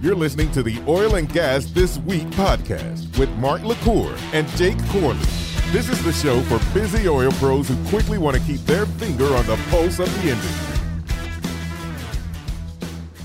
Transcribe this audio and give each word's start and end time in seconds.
You're 0.00 0.14
listening 0.14 0.52
to 0.52 0.62
the 0.62 0.80
Oil 0.86 1.16
and 1.16 1.28
Gas 1.28 1.66
This 1.66 1.98
Week 1.98 2.22
podcast 2.28 3.18
with 3.18 3.28
Mark 3.38 3.64
LaCour 3.64 4.14
and 4.32 4.46
Jake 4.50 4.78
Corley. 4.90 5.18
This 5.72 5.88
is 5.88 6.00
the 6.04 6.12
show 6.12 6.40
for 6.42 6.60
busy 6.72 7.08
oil 7.08 7.32
pros 7.32 7.66
who 7.66 7.74
quickly 7.88 8.16
want 8.16 8.36
to 8.36 8.42
keep 8.42 8.60
their 8.60 8.86
finger 8.86 9.24
on 9.34 9.44
the 9.46 9.56
pulse 9.70 9.98
of 9.98 10.06
the 10.22 10.28
industry. 10.30 10.76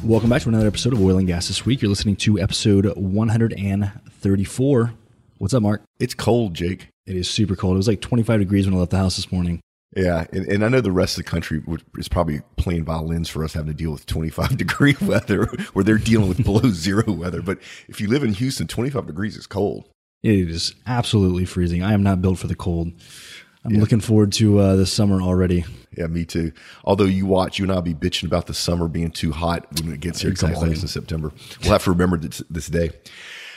Welcome 0.04 0.32
back 0.32 0.42
to 0.42 0.50
another 0.50 0.66
episode 0.66 0.94
of 0.94 1.02
Oil 1.02 1.20
and 1.20 1.28
Gas 1.28 1.48
This 1.48 1.64
Week. 1.64 1.80
You're 1.80 1.90
listening 1.90 2.16
to 2.16 2.40
episode 2.40 2.88
134. 2.98 4.94
What's 5.38 5.54
up, 5.54 5.62
Mark? 5.62 5.84
It's 6.00 6.16
cold, 6.16 6.56
Jake. 6.56 6.88
It 7.06 7.16
is 7.16 7.30
super 7.30 7.56
cold. 7.56 7.76
It 7.76 7.78
was 7.78 7.88
like 7.88 8.02
25 8.02 8.40
degrees 8.40 8.66
when 8.66 8.74
I 8.74 8.80
left 8.80 8.90
the 8.90 8.98
house 8.98 9.18
this 9.18 9.32
morning. 9.32 9.60
Yeah, 9.96 10.26
and, 10.32 10.48
and, 10.48 10.66
I 10.66 10.70
know 10.70 10.82
the 10.82 10.92
rest 10.92 11.18
of 11.18 11.24
the 11.24 11.30
country 11.30 11.62
is 11.98 12.08
probably 12.08 12.42
playing 12.58 12.84
violins 12.84 13.30
for 13.30 13.44
us 13.44 13.54
having 13.54 13.68
to 13.68 13.74
deal 13.76 13.92
with 13.92 14.06
25 14.08 14.58
degree 14.58 14.96
weather, 15.02 15.46
where 15.74 15.84
they're 15.84 15.98
dealing 15.98 16.30
with 16.30 16.44
below 16.44 16.70
zero 16.72 17.12
weather. 17.12 17.42
But 17.42 17.60
if 17.88 18.02
you 18.02 18.08
live 18.08 18.24
in 18.24 18.34
Houston, 18.34 18.68
25 18.68 19.06
degrees 19.06 19.38
is 19.38 19.46
cold. 19.46 19.90
It 20.24 20.50
is 20.50 20.74
absolutely 20.88 21.46
freezing. 21.46 21.84
I 21.84 21.94
am 21.94 22.02
not 22.02 22.22
built 22.22 22.40
for 22.40 22.48
the 22.48 22.56
cold. 22.56 22.94
I'm 23.66 23.76
yeah. 23.76 23.82
looking 23.82 24.00
forward 24.00 24.32
to 24.34 24.60
uh, 24.60 24.76
the 24.76 24.86
summer 24.86 25.22
already. 25.22 25.66
Yeah, 25.98 26.08
me 26.08 26.26
too. 26.26 26.52
Although 26.84 27.06
you 27.06 27.26
watch, 27.26 27.60
you 27.60 27.66
and 27.66 27.72
I'll 27.72 27.82
be 27.82 27.94
bitching 27.94 28.26
about 28.26 28.48
the 28.48 28.54
summer 28.54 28.88
being 28.88 29.12
too 29.12 29.32
hot 29.32 29.68
when 29.82 29.94
it 29.94 30.00
gets 30.00 30.22
here 30.22 30.32
exactly. 30.32 30.54
a 30.54 30.56
couple 30.56 30.70
days 30.70 30.82
in 30.82 30.88
September. 30.88 31.32
We'll 31.62 31.72
have 31.72 31.84
to 31.84 31.92
remember 31.92 32.18
this, 32.18 32.42
this 32.50 32.68
day. 32.68 32.92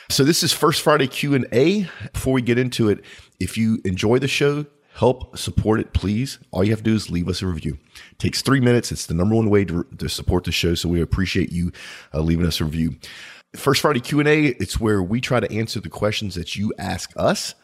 So 0.09 0.23
this 0.23 0.43
is 0.43 0.53
First 0.53 0.83
Friday 0.83 1.09
Q 1.09 1.35
and 1.35 1.47
A. 1.53 1.89
Before 2.13 2.33
we 2.33 2.43
get 2.43 2.59
into 2.59 2.89
it, 2.89 3.05
if 3.41 3.57
you 3.57 3.81
enjoy 3.85 4.21
the 4.21 4.29
show, 4.29 4.67
help 4.97 5.37
support 5.37 5.79
it, 5.79 5.93
please. 5.93 6.39
All 6.51 6.65
you 6.65 6.71
have 6.71 6.81
to 6.81 6.85
do 6.85 6.95
is 6.95 7.11
leave 7.11 7.29
us 7.29 7.43
a 7.43 7.47
review. 7.47 7.79
It 8.13 8.19
takes 8.19 8.41
three 8.41 8.61
minutes. 8.61 8.91
It's 8.91 9.07
the 9.07 9.15
number 9.15 9.35
one 9.35 9.51
way 9.51 9.65
to, 9.67 9.85
to 9.99 10.09
support 10.09 10.45
the 10.45 10.53
show. 10.53 10.75
So 10.75 10.89
we 10.89 11.03
appreciate 11.03 11.53
you 11.53 11.71
uh, 12.15 12.21
leaving 12.21 12.47
us 12.47 12.61
a 12.61 12.65
review. 12.65 12.97
First 13.55 13.83
Friday 13.83 14.01
Q 14.01 14.21
and 14.21 14.29
A. 14.29 14.47
It's 14.61 14.81
where 14.81 15.03
we 15.03 15.21
try 15.21 15.41
to 15.41 15.53
answer 15.53 15.81
the 15.81 15.89
questions 15.91 16.35
that 16.35 16.57
you 16.57 16.73
ask 16.79 17.13
us. 17.17 17.55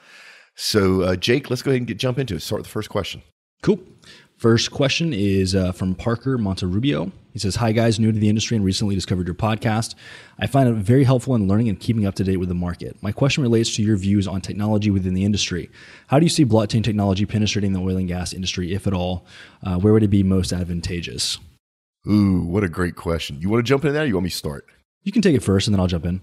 So 0.55 1.03
uh, 1.03 1.17
Jake, 1.17 1.49
let's 1.49 1.63
go 1.63 1.71
ahead 1.71 1.81
and 1.81 1.87
get 1.89 1.99
jump 1.99 2.19
into 2.19 2.35
it. 2.35 2.43
Start 2.43 2.61
with 2.61 2.67
the 2.67 2.73
first 2.73 2.91
question. 2.91 3.23
Cool. 3.63 3.81
First 4.37 4.71
question 4.71 5.13
is 5.13 5.55
uh, 5.55 5.73
from 5.73 5.95
Parker 5.95 6.37
Monterubio. 6.37 7.13
He 7.33 7.39
says, 7.39 7.57
Hi, 7.57 7.73
guys, 7.73 7.99
new 7.99 8.13
to 8.13 8.19
the 8.19 8.29
industry 8.29 8.57
and 8.57 8.65
recently 8.65 8.95
discovered 8.95 9.27
your 9.27 9.35
podcast. 9.35 9.95
I 10.39 10.47
find 10.47 10.69
it 10.69 10.75
very 10.75 11.05
helpful 11.05 11.35
in 11.35 11.49
learning 11.49 11.69
and 11.69 11.81
keeping 11.81 12.07
up 12.07 12.15
to 12.17 12.25
date 12.25 12.37
with 12.37 12.49
the 12.49 12.55
market. 12.55 12.97
My 13.03 13.13
question 13.13 13.43
relates 13.43 13.75
to 13.77 13.83
your 13.83 13.97
views 13.97 14.29
on 14.29 14.41
technology 14.41 14.91
within 14.91 15.15
the 15.15 15.25
industry. 15.25 15.71
How 16.09 16.19
do 16.19 16.27
you 16.27 16.31
see 16.31 16.45
blockchain 16.45 16.85
technology 16.85 17.25
penetrating 17.27 17.73
the 17.73 17.81
oil 17.81 17.97
and 17.97 18.09
gas 18.09 18.33
industry, 18.33 18.75
if 18.75 18.87
at 18.87 18.95
all? 18.95 19.27
Uh, 19.63 19.79
where 19.79 19.93
would 19.93 20.03
it 20.03 20.09
be 20.09 20.23
most 20.23 20.53
advantageous? 20.53 21.39
Ooh, 22.09 22.43
what 22.43 22.65
a 22.65 22.69
great 22.69 22.97
question. 22.97 23.41
You 23.41 23.49
want 23.49 23.65
to 23.65 23.69
jump 23.69 23.85
in 23.85 23.93
there? 23.93 24.05
you 24.05 24.15
want 24.15 24.25
me 24.25 24.31
to 24.31 24.37
start? 24.37 24.67
You 25.03 25.13
can 25.13 25.23
take 25.23 25.37
it 25.37 25.43
first 25.43 25.67
and 25.67 25.75
then 25.75 25.81
I'll 25.81 25.87
jump 25.87 26.05
in. 26.05 26.23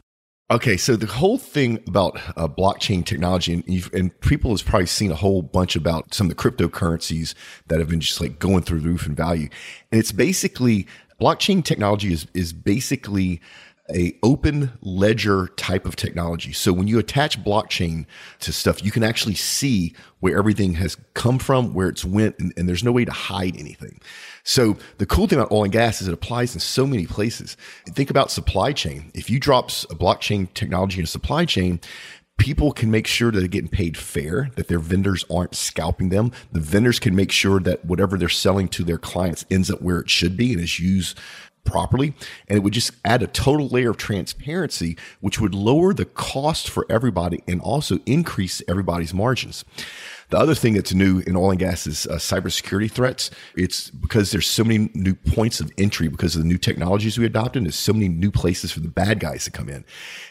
Okay, 0.52 0.78
so 0.78 0.95
the 0.95 1.05
whole 1.05 1.38
thing 1.38 1.78
about 1.88 2.17
uh, 2.36 2.47
blockchain 2.47 3.05
technology, 3.05 3.53
and, 3.53 3.94
and 3.94 4.19
people 4.22 4.50
has 4.50 4.64
probably 4.64 4.88
seen 4.88 5.11
a 5.11 5.16
whole 5.16 5.44
bunch 5.44 5.75
about 5.75 6.11
some 6.11 6.25
of 6.25 6.36
the 6.36 6.42
cryptocurrencies 6.42 7.36
that 7.67 7.78
have 7.78 7.89
been 7.89 8.00
just 8.00 8.19
like 8.19 8.39
going 8.39 8.64
through 8.64 8.80
the 8.80 8.89
roof 8.89 9.05
in 9.05 9.14
value, 9.14 9.47
and 9.92 10.00
it's 10.00 10.11
basically 10.11 10.88
blockchain 11.22 11.64
technology 11.64 12.11
is 12.11 12.25
is 12.33 12.52
basically 12.52 13.39
a 13.94 14.17
open 14.23 14.72
ledger 14.81 15.47
type 15.55 15.86
of 15.86 15.95
technology. 15.95 16.53
So 16.53 16.73
when 16.73 16.88
you 16.88 17.00
attach 17.00 17.44
blockchain 17.44 18.05
to 18.39 18.52
stuff, 18.52 18.83
you 18.83 18.92
can 18.92 19.03
actually 19.03 19.36
see 19.36 19.94
where 20.20 20.38
everything 20.38 20.73
has 20.75 20.95
come 21.14 21.39
from, 21.39 21.73
where 21.73 21.89
it's 21.89 22.05
went, 22.05 22.38
and, 22.39 22.53
and, 22.58 22.67
there's 22.67 22.83
no 22.83 22.92
way 22.92 23.05
to 23.05 23.11
hide 23.11 23.58
anything. 23.58 24.00
So 24.50 24.78
the 24.97 25.05
cool 25.05 25.28
thing 25.28 25.38
about 25.38 25.52
oil 25.52 25.66
and 25.66 25.72
gas 25.72 26.02
is 26.02 26.08
it 26.08 26.14
applies 26.14 26.55
in 26.55 26.59
so 26.59 26.88
many 26.88 27.05
places. 27.05 27.55
Think 27.86 28.09
about 28.09 28.31
supply 28.31 28.73
chain. 28.73 29.11
If 29.14 29.30
you 29.30 29.39
drop 29.39 29.69
a 29.69 29.95
blockchain 29.95 30.52
technology 30.55 30.98
in 30.98 31.04
a 31.04 31.08
supply 31.08 31.45
chain, 31.45 31.80
people 32.39 32.71
can 32.71 32.89
make 32.89 33.05
sure 33.05 33.30
that 33.30 33.37
they're 33.37 33.48
getting 33.48 33.70
paid 33.70 33.95
fair, 33.95 34.49
that 34.55 34.67
their 34.67 34.80
vendors 34.80 35.23
aren't 35.30 35.54
scalping 35.54 36.10
them. 36.10 36.32
The 36.52 36.61
vendors 36.61 36.98
can 36.98 37.15
make 37.15 37.32
sure 37.32 37.60
that 37.60 37.86
whatever 37.86 38.17
they're 38.17 38.27
selling 38.27 38.70
to 38.70 38.83
their 38.83 38.98
clients 38.98 39.45
ends 39.52 39.70
up 39.70 39.83
where 39.83 39.99
it 39.99 40.10
should 40.10 40.36
be 40.36 40.54
and 40.54 40.61
is 40.64 40.80
used 40.80 41.20
properly. 41.64 42.14
And 42.47 42.58
it 42.58 42.64
would 42.64 42.73
just 42.73 42.92
add 43.05 43.21
a 43.21 43.27
total 43.27 43.67
layer 43.67 43.92
of 43.92 43.97
transparency, 43.97 44.97
which 45.21 45.39
would 45.39 45.53
lower 45.53 45.93
the 45.93 46.05
cost 46.05 46.70
for 46.70 46.86
everybody 46.89 47.43
and 47.47 47.61
also 47.61 47.99
increase 48.05 48.61
everybody's 48.67 49.14
margins. 49.14 49.64
The 50.30 50.37
other 50.37 50.53
thing 50.53 50.75
that's 50.75 50.93
new 50.93 51.23
in 51.25 51.36
oil 51.36 51.52
and 51.52 51.59
gas 51.59 51.87
is 51.87 52.05
uh, 52.05 52.14
cybersecurity 52.14 52.92
threats. 52.92 53.31
It's 53.55 53.89
because 53.89 54.30
there's 54.31 54.48
so 54.48 54.64
many 54.64 54.89
new 54.93 55.15
points 55.15 55.59
of 55.59 55.71
entry 55.77 56.08
because 56.08 56.36
of 56.36 56.43
the 56.43 56.48
new 56.48 56.59
technologies 56.59 57.17
we 57.17 57.25
adopted. 57.25 57.65
There's 57.65 57.75
so 57.75 57.93
many 57.93 58.09
new 58.09 58.30
places 58.30 58.71
for 58.71 58.80
the 58.80 58.89
bad 58.89 59.19
guys 59.19 59.45
to 59.45 59.52
come 59.52 59.69
in. 59.69 59.83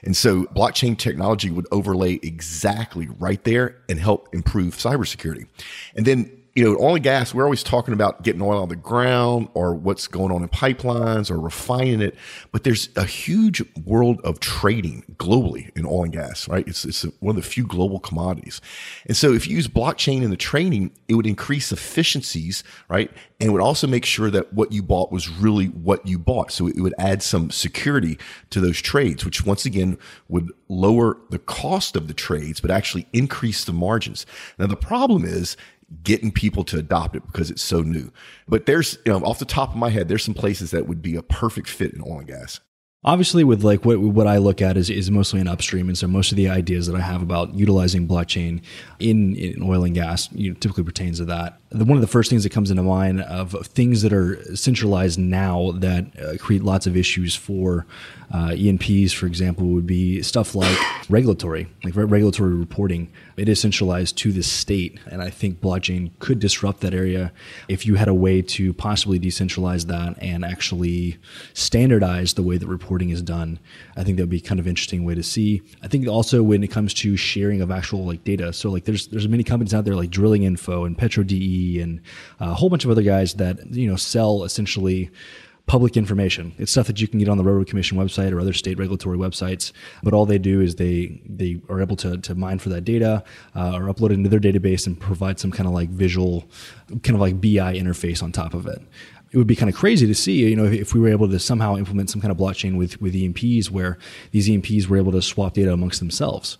And 0.04 0.16
so 0.16 0.44
blockchain 0.44 0.96
technology 0.96 1.50
would 1.50 1.66
overlay 1.72 2.20
exactly 2.22 3.08
right 3.18 3.42
there 3.42 3.76
and 3.88 3.98
help 3.98 4.32
improve 4.32 4.76
cybersecurity. 4.76 5.48
And 5.96 6.06
then 6.06 6.37
you 6.58 6.64
know, 6.64 6.76
oil 6.80 6.96
and 6.96 7.04
gas, 7.04 7.32
we're 7.32 7.44
always 7.44 7.62
talking 7.62 7.94
about 7.94 8.24
getting 8.24 8.42
oil 8.42 8.60
on 8.60 8.68
the 8.68 8.74
ground 8.74 9.46
or 9.54 9.74
what's 9.74 10.08
going 10.08 10.32
on 10.32 10.42
in 10.42 10.48
pipelines 10.48 11.30
or 11.30 11.38
refining 11.38 12.02
it. 12.02 12.16
But 12.50 12.64
there's 12.64 12.88
a 12.96 13.04
huge 13.04 13.62
world 13.84 14.20
of 14.24 14.40
trading 14.40 15.04
globally 15.18 15.70
in 15.76 15.86
oil 15.86 16.02
and 16.02 16.12
gas, 16.12 16.48
right? 16.48 16.66
It's, 16.66 16.84
it's 16.84 17.02
one 17.20 17.36
of 17.36 17.44
the 17.44 17.48
few 17.48 17.64
global 17.64 18.00
commodities. 18.00 18.60
And 19.06 19.16
so 19.16 19.32
if 19.32 19.46
you 19.46 19.54
use 19.54 19.68
blockchain 19.68 20.24
in 20.24 20.30
the 20.30 20.36
trading, 20.36 20.90
it 21.06 21.14
would 21.14 21.28
increase 21.28 21.70
efficiencies, 21.70 22.64
right? 22.88 23.08
And 23.38 23.50
it 23.50 23.52
would 23.52 23.62
also 23.62 23.86
make 23.86 24.04
sure 24.04 24.28
that 24.28 24.52
what 24.52 24.72
you 24.72 24.82
bought 24.82 25.12
was 25.12 25.28
really 25.28 25.66
what 25.66 26.04
you 26.08 26.18
bought. 26.18 26.50
So 26.50 26.66
it 26.66 26.80
would 26.80 26.94
add 26.98 27.22
some 27.22 27.52
security 27.52 28.18
to 28.50 28.60
those 28.60 28.82
trades, 28.82 29.24
which 29.24 29.46
once 29.46 29.64
again 29.64 29.96
would 30.26 30.50
lower 30.68 31.18
the 31.30 31.38
cost 31.38 31.94
of 31.94 32.08
the 32.08 32.14
trades, 32.14 32.58
but 32.60 32.72
actually 32.72 33.06
increase 33.12 33.64
the 33.64 33.72
margins. 33.72 34.26
Now, 34.58 34.66
the 34.66 34.74
problem 34.74 35.24
is, 35.24 35.56
getting 36.02 36.30
people 36.30 36.64
to 36.64 36.78
adopt 36.78 37.16
it 37.16 37.26
because 37.26 37.50
it's 37.50 37.62
so 37.62 37.80
new. 37.80 38.10
But 38.46 38.66
there's, 38.66 38.98
you 39.06 39.12
know, 39.12 39.24
off 39.24 39.38
the 39.38 39.44
top 39.44 39.70
of 39.70 39.76
my 39.76 39.90
head, 39.90 40.08
there's 40.08 40.24
some 40.24 40.34
places 40.34 40.70
that 40.70 40.86
would 40.86 41.02
be 41.02 41.16
a 41.16 41.22
perfect 41.22 41.68
fit 41.68 41.94
in 41.94 42.02
oil 42.02 42.18
and 42.18 42.26
gas. 42.26 42.60
Obviously, 43.04 43.44
with 43.44 43.62
like 43.62 43.84
what 43.84 44.00
what 44.00 44.26
I 44.26 44.38
look 44.38 44.60
at 44.60 44.76
is 44.76 44.90
is 44.90 45.08
mostly 45.08 45.40
an 45.40 45.46
upstream, 45.46 45.86
and 45.88 45.96
so 45.96 46.08
most 46.08 46.32
of 46.32 46.36
the 46.36 46.48
ideas 46.48 46.88
that 46.88 46.96
I 46.96 47.00
have 47.00 47.22
about 47.22 47.54
utilizing 47.54 48.08
blockchain 48.08 48.60
in, 48.98 49.36
in 49.36 49.62
oil 49.62 49.84
and 49.84 49.94
gas 49.94 50.28
you 50.32 50.50
know, 50.50 50.56
typically 50.58 50.82
pertains 50.82 51.18
to 51.18 51.24
that. 51.26 51.60
The, 51.70 51.84
one 51.84 51.96
of 51.96 52.00
the 52.00 52.08
first 52.08 52.28
things 52.28 52.42
that 52.42 52.50
comes 52.50 52.72
into 52.72 52.82
mind 52.82 53.22
of 53.22 53.52
things 53.68 54.02
that 54.02 54.12
are 54.12 54.42
centralized 54.56 55.16
now 55.16 55.70
that 55.76 56.06
uh, 56.20 56.38
create 56.38 56.64
lots 56.64 56.88
of 56.88 56.96
issues 56.96 57.36
for 57.36 57.86
uh, 58.30 58.52
E&Ps, 58.54 59.12
for 59.12 59.26
example, 59.26 59.66
would 59.68 59.86
be 59.86 60.22
stuff 60.22 60.54
like 60.54 60.78
regulatory, 61.08 61.66
like 61.82 61.94
regulatory 61.96 62.54
reporting. 62.54 63.10
It 63.36 63.48
is 63.48 63.60
centralized 63.60 64.18
to 64.18 64.32
the 64.32 64.42
state, 64.42 64.98
and 65.10 65.22
I 65.22 65.30
think 65.30 65.60
blockchain 65.60 66.10
could 66.18 66.38
disrupt 66.38 66.80
that 66.80 66.92
area 66.92 67.32
if 67.68 67.86
you 67.86 67.94
had 67.94 68.08
a 68.08 68.14
way 68.14 68.42
to 68.42 68.74
possibly 68.74 69.18
decentralize 69.18 69.86
that 69.86 70.20
and 70.22 70.44
actually 70.44 71.16
standardize 71.54 72.34
the 72.34 72.42
way 72.42 72.58
that 72.58 72.66
reporting 72.66 73.10
is 73.10 73.22
done. 73.22 73.58
I 73.96 74.04
think 74.04 74.16
that 74.16 74.24
would 74.24 74.30
be 74.30 74.40
kind 74.40 74.60
of 74.60 74.66
interesting 74.66 75.04
way 75.04 75.14
to 75.14 75.22
see. 75.22 75.62
I 75.82 75.88
think 75.88 76.06
also 76.06 76.42
when 76.42 76.62
it 76.62 76.68
comes 76.68 76.92
to 76.94 77.16
sharing 77.16 77.62
of 77.62 77.70
actual 77.70 78.04
like 78.04 78.24
data, 78.24 78.52
so 78.52 78.70
like 78.70 78.84
there's 78.84 79.06
there's 79.08 79.28
many 79.28 79.44
companies 79.44 79.72
out 79.72 79.84
there 79.84 79.94
like 79.94 80.10
Drilling 80.10 80.42
Info 80.42 80.84
and 80.84 80.98
PetroDE 80.98 81.82
and 81.82 82.00
a 82.40 82.52
whole 82.52 82.68
bunch 82.68 82.84
of 82.84 82.90
other 82.90 83.02
guys 83.02 83.34
that 83.34 83.74
you 83.74 83.88
know 83.88 83.96
sell 83.96 84.44
essentially 84.44 85.10
public 85.68 85.96
information. 85.96 86.54
It's 86.58 86.72
stuff 86.72 86.88
that 86.88 87.00
you 87.00 87.06
can 87.06 87.20
get 87.20 87.28
on 87.28 87.36
the 87.36 87.44
Railroad 87.44 87.68
Commission 87.68 87.96
website 87.96 88.32
or 88.32 88.40
other 88.40 88.54
state 88.54 88.78
regulatory 88.78 89.18
websites. 89.18 89.70
But 90.02 90.14
all 90.14 90.26
they 90.26 90.38
do 90.38 90.60
is 90.60 90.74
they 90.74 91.20
they 91.24 91.60
are 91.68 91.80
able 91.80 91.94
to, 91.96 92.16
to 92.16 92.34
mine 92.34 92.58
for 92.58 92.70
that 92.70 92.80
data 92.80 93.22
uh, 93.54 93.76
or 93.76 93.82
upload 93.82 94.10
it 94.10 94.14
into 94.14 94.30
their 94.30 94.40
database 94.40 94.86
and 94.86 94.98
provide 94.98 95.38
some 95.38 95.52
kind 95.52 95.68
of 95.68 95.74
like 95.74 95.90
visual, 95.90 96.48
kind 97.02 97.14
of 97.14 97.20
like 97.20 97.40
BI 97.40 97.74
interface 97.76 98.22
on 98.22 98.32
top 98.32 98.54
of 98.54 98.66
it. 98.66 98.82
It 99.30 99.36
would 99.36 99.46
be 99.46 99.54
kind 99.54 99.68
of 99.68 99.76
crazy 99.76 100.06
to 100.06 100.14
see, 100.14 100.48
you 100.48 100.56
know, 100.56 100.64
if 100.64 100.94
we 100.94 101.00
were 101.00 101.10
able 101.10 101.28
to 101.28 101.38
somehow 101.38 101.76
implement 101.76 102.08
some 102.08 102.22
kind 102.22 102.32
of 102.32 102.38
blockchain 102.38 102.78
with 102.78 103.00
with 103.00 103.14
E&Ps 103.14 103.70
where 103.70 103.98
these 104.32 104.50
E&Ps 104.50 104.88
were 104.88 104.96
able 104.96 105.12
to 105.12 105.22
swap 105.22 105.52
data 105.52 105.72
amongst 105.72 106.00
themselves. 106.00 106.56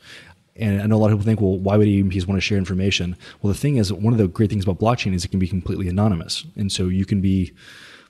And 0.54 0.82
I 0.82 0.86
know 0.86 0.96
a 0.96 0.98
lot 0.98 1.12
of 1.12 1.18
people 1.18 1.24
think, 1.24 1.40
well, 1.40 1.56
why 1.56 1.76
would 1.76 1.86
E&Ps 1.86 2.26
want 2.26 2.36
to 2.36 2.42
share 2.42 2.58
information? 2.58 3.16
Well, 3.40 3.52
the 3.52 3.58
thing 3.58 3.76
is, 3.76 3.92
one 3.92 4.12
of 4.12 4.18
the 4.18 4.28
great 4.28 4.50
things 4.50 4.64
about 4.64 4.80
blockchain 4.80 5.14
is 5.14 5.24
it 5.24 5.28
can 5.28 5.38
be 5.38 5.48
completely 5.48 5.88
anonymous, 5.88 6.44
and 6.56 6.70
so 6.70 6.88
you 6.88 7.06
can 7.06 7.22
be 7.22 7.54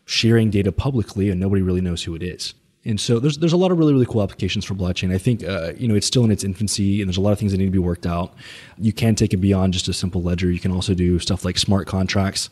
sharing 0.08 0.48
data 0.48 0.72
publicly 0.72 1.28
and 1.28 1.38
nobody 1.38 1.60
really 1.60 1.82
knows 1.82 2.02
who 2.02 2.14
it 2.14 2.22
is. 2.22 2.54
And 2.84 2.98
so 2.98 3.20
there's 3.20 3.36
there's 3.38 3.52
a 3.52 3.56
lot 3.58 3.70
of 3.70 3.78
really 3.78 3.92
really 3.92 4.06
cool 4.06 4.22
applications 4.22 4.64
for 4.64 4.74
blockchain. 4.74 5.12
I 5.12 5.18
think 5.18 5.44
uh, 5.44 5.72
you 5.76 5.86
know 5.86 5.94
it's 5.94 6.06
still 6.06 6.24
in 6.24 6.30
its 6.30 6.44
infancy, 6.44 7.02
and 7.02 7.08
there's 7.08 7.18
a 7.18 7.20
lot 7.20 7.32
of 7.32 7.38
things 7.38 7.52
that 7.52 7.58
need 7.58 7.66
to 7.66 7.70
be 7.70 7.78
worked 7.78 8.06
out. 8.06 8.32
You 8.78 8.92
can 8.92 9.14
take 9.14 9.34
it 9.34 9.38
beyond 9.38 9.74
just 9.74 9.88
a 9.88 9.92
simple 9.92 10.22
ledger. 10.22 10.50
You 10.50 10.60
can 10.60 10.72
also 10.72 10.94
do 10.94 11.18
stuff 11.18 11.44
like 11.44 11.58
smart 11.58 11.86
contracts. 11.86 12.48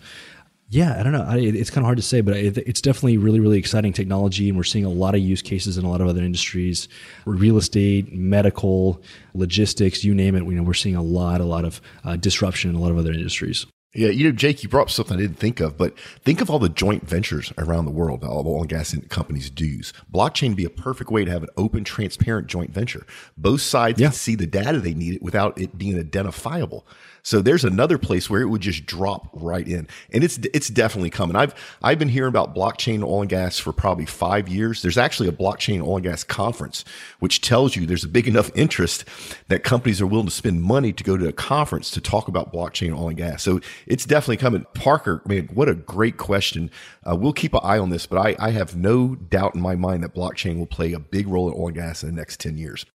Yeah, 0.68 0.98
I 0.98 1.04
don't 1.04 1.12
know. 1.12 1.22
I, 1.22 1.38
it's 1.38 1.70
kind 1.70 1.84
of 1.84 1.84
hard 1.84 1.96
to 1.96 2.02
say, 2.02 2.20
but 2.20 2.36
it's 2.36 2.82
definitely 2.82 3.16
really 3.16 3.40
really 3.40 3.58
exciting 3.58 3.94
technology, 3.94 4.48
and 4.48 4.58
we're 4.58 4.64
seeing 4.64 4.84
a 4.84 4.90
lot 4.90 5.14
of 5.14 5.22
use 5.22 5.40
cases 5.40 5.78
in 5.78 5.86
a 5.86 5.88
lot 5.88 6.02
of 6.02 6.08
other 6.08 6.22
industries, 6.22 6.88
real 7.24 7.56
estate, 7.56 8.12
medical, 8.12 9.00
logistics, 9.32 10.04
you 10.04 10.14
name 10.14 10.34
it. 10.34 10.44
You 10.44 10.56
know, 10.56 10.64
we're 10.64 10.74
seeing 10.74 10.96
a 10.96 11.02
lot 11.02 11.40
a 11.40 11.44
lot 11.44 11.64
of 11.64 11.80
uh, 12.04 12.16
disruption 12.16 12.68
in 12.68 12.76
a 12.76 12.80
lot 12.80 12.90
of 12.90 12.98
other 12.98 13.12
industries. 13.12 13.64
Yeah, 13.94 14.08
you 14.08 14.24
know, 14.24 14.32
Jake, 14.32 14.62
you 14.62 14.68
brought 14.68 14.82
up 14.82 14.90
something 14.90 15.16
I 15.16 15.20
didn't 15.20 15.38
think 15.38 15.58
of, 15.58 15.78
but 15.78 15.98
think 16.22 16.42
of 16.42 16.50
all 16.50 16.58
the 16.58 16.68
joint 16.68 17.08
ventures 17.08 17.50
around 17.56 17.86
the 17.86 17.90
world 17.90 18.24
all 18.24 18.42
the 18.42 18.50
oil 18.50 18.60
and 18.60 18.68
gas 18.68 18.94
companies 19.08 19.48
do. 19.48 19.78
Blockchain 20.12 20.48
would 20.48 20.56
be 20.56 20.66
a 20.66 20.70
perfect 20.70 21.10
way 21.10 21.24
to 21.24 21.30
have 21.30 21.42
an 21.42 21.48
open, 21.56 21.82
transparent 21.82 22.46
joint 22.46 22.70
venture. 22.70 23.06
Both 23.38 23.62
sides 23.62 23.98
yeah. 23.98 24.08
can 24.08 24.14
see 24.14 24.34
the 24.34 24.46
data 24.46 24.80
they 24.80 24.92
need 24.92 25.14
it 25.14 25.22
without 25.22 25.58
it 25.58 25.78
being 25.78 25.98
identifiable. 25.98 26.86
So 27.26 27.42
there's 27.42 27.64
another 27.64 27.98
place 27.98 28.30
where 28.30 28.40
it 28.40 28.46
would 28.46 28.60
just 28.60 28.86
drop 28.86 29.30
right 29.32 29.66
in, 29.66 29.88
and 30.12 30.22
it's 30.22 30.38
it's 30.54 30.68
definitely 30.68 31.10
coming. 31.10 31.34
I've 31.34 31.56
I've 31.82 31.98
been 31.98 32.08
hearing 32.08 32.28
about 32.28 32.54
blockchain 32.54 33.02
oil 33.02 33.22
and 33.22 33.28
gas 33.28 33.58
for 33.58 33.72
probably 33.72 34.06
five 34.06 34.48
years. 34.48 34.80
There's 34.80 34.96
actually 34.96 35.28
a 35.28 35.32
blockchain 35.32 35.82
oil 35.82 35.96
and 35.96 36.04
gas 36.04 36.22
conference, 36.22 36.84
which 37.18 37.40
tells 37.40 37.74
you 37.74 37.84
there's 37.84 38.04
a 38.04 38.08
big 38.08 38.28
enough 38.28 38.52
interest 38.54 39.04
that 39.48 39.64
companies 39.64 40.00
are 40.00 40.06
willing 40.06 40.26
to 40.28 40.32
spend 40.32 40.62
money 40.62 40.92
to 40.92 41.02
go 41.02 41.16
to 41.16 41.26
a 41.26 41.32
conference 41.32 41.90
to 41.90 42.00
talk 42.00 42.28
about 42.28 42.52
blockchain 42.52 42.96
oil 42.96 43.08
and 43.08 43.16
gas. 43.16 43.42
So 43.42 43.60
it's 43.86 44.06
definitely 44.06 44.36
coming. 44.38 44.64
Parker, 44.74 45.22
man, 45.26 45.48
what 45.52 45.68
a 45.68 45.74
great 45.74 46.16
question. 46.16 46.70
Uh, 47.08 47.16
we'll 47.16 47.32
keep 47.32 47.54
an 47.54 47.60
eye 47.62 47.78
on 47.78 47.90
this, 47.90 48.06
but 48.06 48.18
I, 48.18 48.36
I 48.38 48.50
have 48.50 48.76
no 48.76 49.14
doubt 49.14 49.54
in 49.54 49.60
my 49.60 49.76
mind 49.76 50.02
that 50.02 50.14
blockchain 50.14 50.58
will 50.58 50.66
play 50.66 50.92
a 50.92 50.98
big 50.98 51.28
role 51.28 51.48
in 51.48 51.54
oil 51.58 51.68
and 51.68 51.76
gas 51.76 52.02
in 52.02 52.10
the 52.10 52.16
next 52.16 52.40
ten 52.40 52.56
years. 52.56 52.86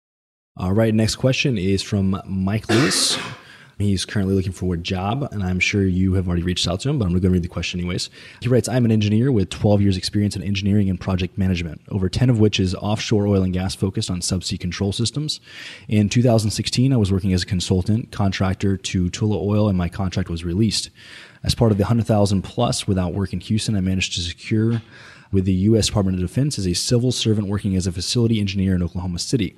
All 0.58 0.74
right, 0.74 0.94
next 0.94 1.16
question 1.16 1.58
is 1.58 1.82
from 1.82 2.22
Mike 2.26 2.70
Lewis. 2.70 3.18
He's 3.82 4.06
currently 4.06 4.36
looking 4.36 4.52
for 4.52 4.74
a 4.74 4.78
job, 4.78 5.28
and 5.32 5.44
I'm 5.44 5.60
sure 5.60 5.84
you 5.84 6.14
have 6.14 6.28
already 6.28 6.44
reached 6.44 6.68
out 6.68 6.80
to 6.82 6.90
him, 6.90 7.00
but 7.00 7.06
I'm 7.06 7.12
going 7.12 7.22
to 7.22 7.30
read 7.30 7.44
the 7.44 7.48
question 7.48 7.80
anyways. 7.80 8.10
He 8.42 8.48
writes 8.48 8.70
I'm 8.70 8.86
an 8.86 8.92
engineer 8.92 9.32
with 9.32 9.50
12 9.50 9.82
years' 9.82 9.98
experience 9.98 10.36
in 10.36 10.44
engineering 10.44 10.90
and 10.90 11.00
project 11.00 11.38
management, 11.38 11.82
over 11.90 12.08
10 12.08 12.30
of 12.30 12.40
which 12.40 12.60
is 12.60 12.76
offshore 12.76 13.28
oil 13.28 13.44
and 13.44 13.54
gas 13.54 13.76
focused 13.76 14.10
on 14.10 14.22
subsea 14.22 14.60
control 14.60 14.92
systems. 14.92 15.40
In 15.88 16.10
2016, 16.10 16.94
I 16.94 16.98
was 16.98 17.12
working 17.12 17.34
as 17.34 17.44
a 17.44 17.46
consultant 17.48 18.12
contractor 18.12 18.78
to 18.78 19.10
Tullow 19.10 19.42
Oil, 19.42 19.68
and 19.68 19.78
my 19.78 19.90
contract 19.90 20.30
was 20.30 20.46
released. 20.46 20.90
As 21.44 21.56
part 21.56 21.72
of 21.72 21.78
the 21.78 21.84
100,000 21.84 22.44
plus 22.44 22.88
without 22.88 23.14
work 23.14 23.34
in 23.34 23.40
Houston, 23.40 23.76
I 23.76 23.82
managed 23.82 24.14
to 24.14 24.22
secure 24.22 24.82
with 25.32 25.46
the 25.46 25.54
U.S. 25.54 25.88
Department 25.88 26.16
of 26.16 26.28
Defense 26.28 26.60
as 26.60 26.68
a 26.68 26.74
civil 26.74 27.12
servant 27.12 27.48
working 27.48 27.76
as 27.76 27.88
a 27.88 27.92
facility 27.92 28.40
engineer 28.40 28.76
in 28.76 28.84
Oklahoma 28.84 29.20
City. 29.20 29.56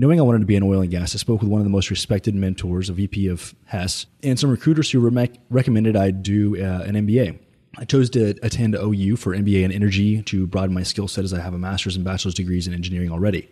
Knowing 0.00 0.20
I 0.20 0.22
wanted 0.22 0.38
to 0.38 0.46
be 0.46 0.54
in 0.54 0.62
oil 0.62 0.80
and 0.80 0.92
gas, 0.92 1.12
I 1.16 1.18
spoke 1.18 1.40
with 1.40 1.50
one 1.50 1.60
of 1.60 1.64
the 1.64 1.72
most 1.72 1.90
respected 1.90 2.32
mentors, 2.32 2.88
a 2.88 2.92
VP 2.92 3.26
of 3.26 3.52
Hess, 3.64 4.06
and 4.22 4.38
some 4.38 4.48
recruiters 4.48 4.88
who 4.92 5.00
re- 5.00 5.40
recommended 5.50 5.96
I 5.96 6.12
do 6.12 6.54
uh, 6.56 6.84
an 6.84 6.94
MBA. 6.94 7.36
I 7.76 7.84
chose 7.84 8.08
to 8.10 8.36
attend 8.44 8.76
OU 8.76 9.16
for 9.16 9.34
MBA 9.34 9.64
in 9.64 9.72
energy 9.72 10.22
to 10.22 10.46
broaden 10.46 10.72
my 10.72 10.84
skill 10.84 11.08
set 11.08 11.24
as 11.24 11.34
I 11.34 11.40
have 11.40 11.52
a 11.52 11.58
master's 11.58 11.96
and 11.96 12.04
bachelor's 12.04 12.34
degrees 12.34 12.68
in 12.68 12.74
engineering 12.74 13.10
already. 13.10 13.50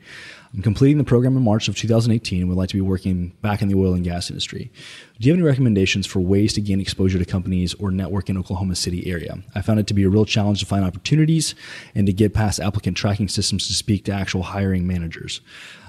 I'm 0.55 0.63
completing 0.63 0.99
the 0.99 1.05
program 1.05 1.37
in 1.37 1.43
March 1.43 1.67
of 1.67 1.77
2018 1.77 2.41
and 2.41 2.49
would 2.49 2.57
like 2.57 2.69
to 2.69 2.77
be 2.77 2.81
working 2.81 3.31
back 3.43 3.61
in 3.61 3.69
the 3.69 3.75
oil 3.75 3.95
and 3.95 4.05
gas 4.05 4.31
industry. 4.31 4.71
Do 5.19 5.27
you 5.27 5.33
have 5.33 5.39
any 5.39 5.47
recommendations 5.47 6.07
for 6.07 6.21
ways 6.21 6.53
to 6.55 6.61
gain 6.61 6.81
exposure 6.81 7.19
to 7.19 7.25
companies 7.25 7.75
or 7.75 7.91
network 7.91 8.31
in 8.31 8.39
Oklahoma 8.39 8.77
City 8.77 9.11
area? 9.11 9.37
I 9.55 9.63
found 9.63 9.81
it 9.81 9.87
to 9.89 9.95
be 9.95 10.05
a 10.05 10.09
real 10.09 10.25
challenge 10.25 10.61
to 10.61 10.67
find 10.67 10.85
opportunities 10.85 11.57
and 11.95 12.07
to 12.07 12.13
get 12.13 12.35
past 12.35 12.61
applicant 12.61 12.97
tracking 12.97 13.29
systems 13.29 13.67
to 13.67 13.75
speak 13.75 14.05
to 14.05 14.13
actual 14.13 14.43
hiring 14.43 14.87
managers. 14.87 15.41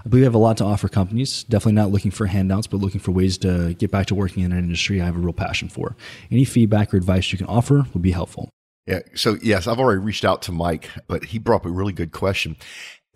I 0.07 0.09
believe 0.09 0.23
have 0.23 0.35
a 0.35 0.37
lot 0.37 0.55
to 0.57 0.63
offer 0.63 0.87
companies. 0.87 1.43
Definitely 1.43 1.73
not 1.73 1.91
looking 1.91 2.11
for 2.11 2.27
handouts, 2.27 2.65
but 2.65 2.77
looking 2.77 3.01
for 3.01 3.11
ways 3.11 3.37
to 3.39 3.73
get 3.73 3.91
back 3.91 4.05
to 4.05 4.15
working 4.15 4.43
in 4.43 4.53
an 4.53 4.57
industry 4.57 5.01
I 5.01 5.05
have 5.05 5.17
a 5.17 5.19
real 5.19 5.33
passion 5.33 5.67
for. 5.67 5.97
Any 6.31 6.45
feedback 6.45 6.93
or 6.93 6.97
advice 6.97 7.29
you 7.33 7.37
can 7.37 7.47
offer 7.47 7.85
would 7.93 8.01
be 8.01 8.11
helpful. 8.11 8.49
Yeah. 8.85 8.99
So 9.15 9.35
yes, 9.41 9.67
I've 9.67 9.79
already 9.79 9.99
reached 9.99 10.23
out 10.23 10.41
to 10.43 10.53
Mike, 10.53 10.89
but 11.07 11.25
he 11.25 11.39
brought 11.39 11.57
up 11.57 11.65
a 11.65 11.69
really 11.69 11.91
good 11.91 12.13
question. 12.13 12.55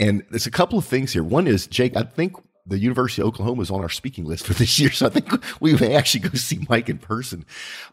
And 0.02 0.26
there's 0.32 0.48
a 0.48 0.52
couple 0.52 0.78
of 0.78 0.84
things 0.84 1.14
here. 1.14 1.24
One 1.24 1.48
is, 1.48 1.66
Jake, 1.66 1.96
I 1.96 2.04
think 2.04 2.36
the 2.66 2.78
University 2.78 3.22
of 3.22 3.30
Oklahoma 3.30 3.62
is 3.62 3.72
on 3.72 3.80
our 3.80 3.88
speaking 3.88 4.26
list 4.26 4.46
for 4.46 4.54
this 4.54 4.78
year. 4.78 4.92
So 4.92 5.06
I 5.06 5.12
think 5.12 5.32
we 5.62 5.74
may 5.78 5.96
actually 5.96 6.28
go 6.28 6.36
see 6.38 6.66
Mike 6.68 6.90
in 6.90 6.98
person. 6.98 7.46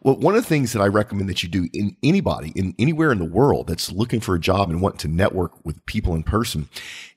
Well, 0.03 0.17
one 0.17 0.35
of 0.35 0.43
the 0.43 0.49
things 0.49 0.73
that 0.73 0.83
I 0.83 0.87
recommend 0.87 1.29
that 1.29 1.44
you 1.44 1.49
do 1.49 1.69
in 1.73 1.97
anybody, 2.03 2.53
in 2.56 2.75
anywhere 2.81 3.12
in 3.12 3.19
the 3.19 3.25
world 3.25 3.69
that's 3.69 3.93
looking 3.93 4.19
for 4.19 4.35
a 4.35 4.41
job 4.41 4.71
and 4.71 4.83
want 4.83 4.99
to 4.99 5.09
network 5.09 5.65
with 5.65 5.87
people 5.87 6.17
in 6.17 6.25
person 6.25 6.69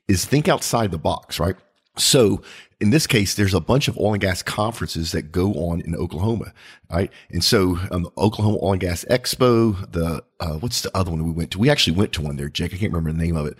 is 0.06 0.24
think 0.24 0.46
outside 0.46 0.92
the 0.92 0.98
box, 0.98 1.40
right? 1.40 1.56
So 1.96 2.42
in 2.80 2.90
this 2.90 3.06
case, 3.06 3.34
there's 3.36 3.54
a 3.54 3.60
bunch 3.60 3.86
of 3.86 3.96
oil 3.96 4.14
and 4.14 4.20
gas 4.20 4.42
conferences 4.42 5.12
that 5.12 5.30
go 5.30 5.52
on 5.52 5.80
in 5.82 5.94
Oklahoma, 5.94 6.52
right? 6.90 7.12
And 7.30 7.44
so 7.44 7.78
um, 7.92 8.08
Oklahoma 8.18 8.58
Oil 8.60 8.72
and 8.72 8.80
Gas 8.80 9.04
Expo, 9.08 9.92
the 9.92 10.24
uh, 10.40 10.54
what's 10.54 10.80
the 10.80 10.90
other 10.96 11.12
one 11.12 11.24
we 11.24 11.30
went 11.30 11.52
to? 11.52 11.60
We 11.60 11.70
actually 11.70 11.96
went 11.96 12.12
to 12.14 12.22
one 12.22 12.36
there, 12.36 12.48
Jake. 12.48 12.74
I 12.74 12.78
can't 12.78 12.92
remember 12.92 13.12
the 13.12 13.24
name 13.24 13.36
of 13.36 13.46
it, 13.46 13.56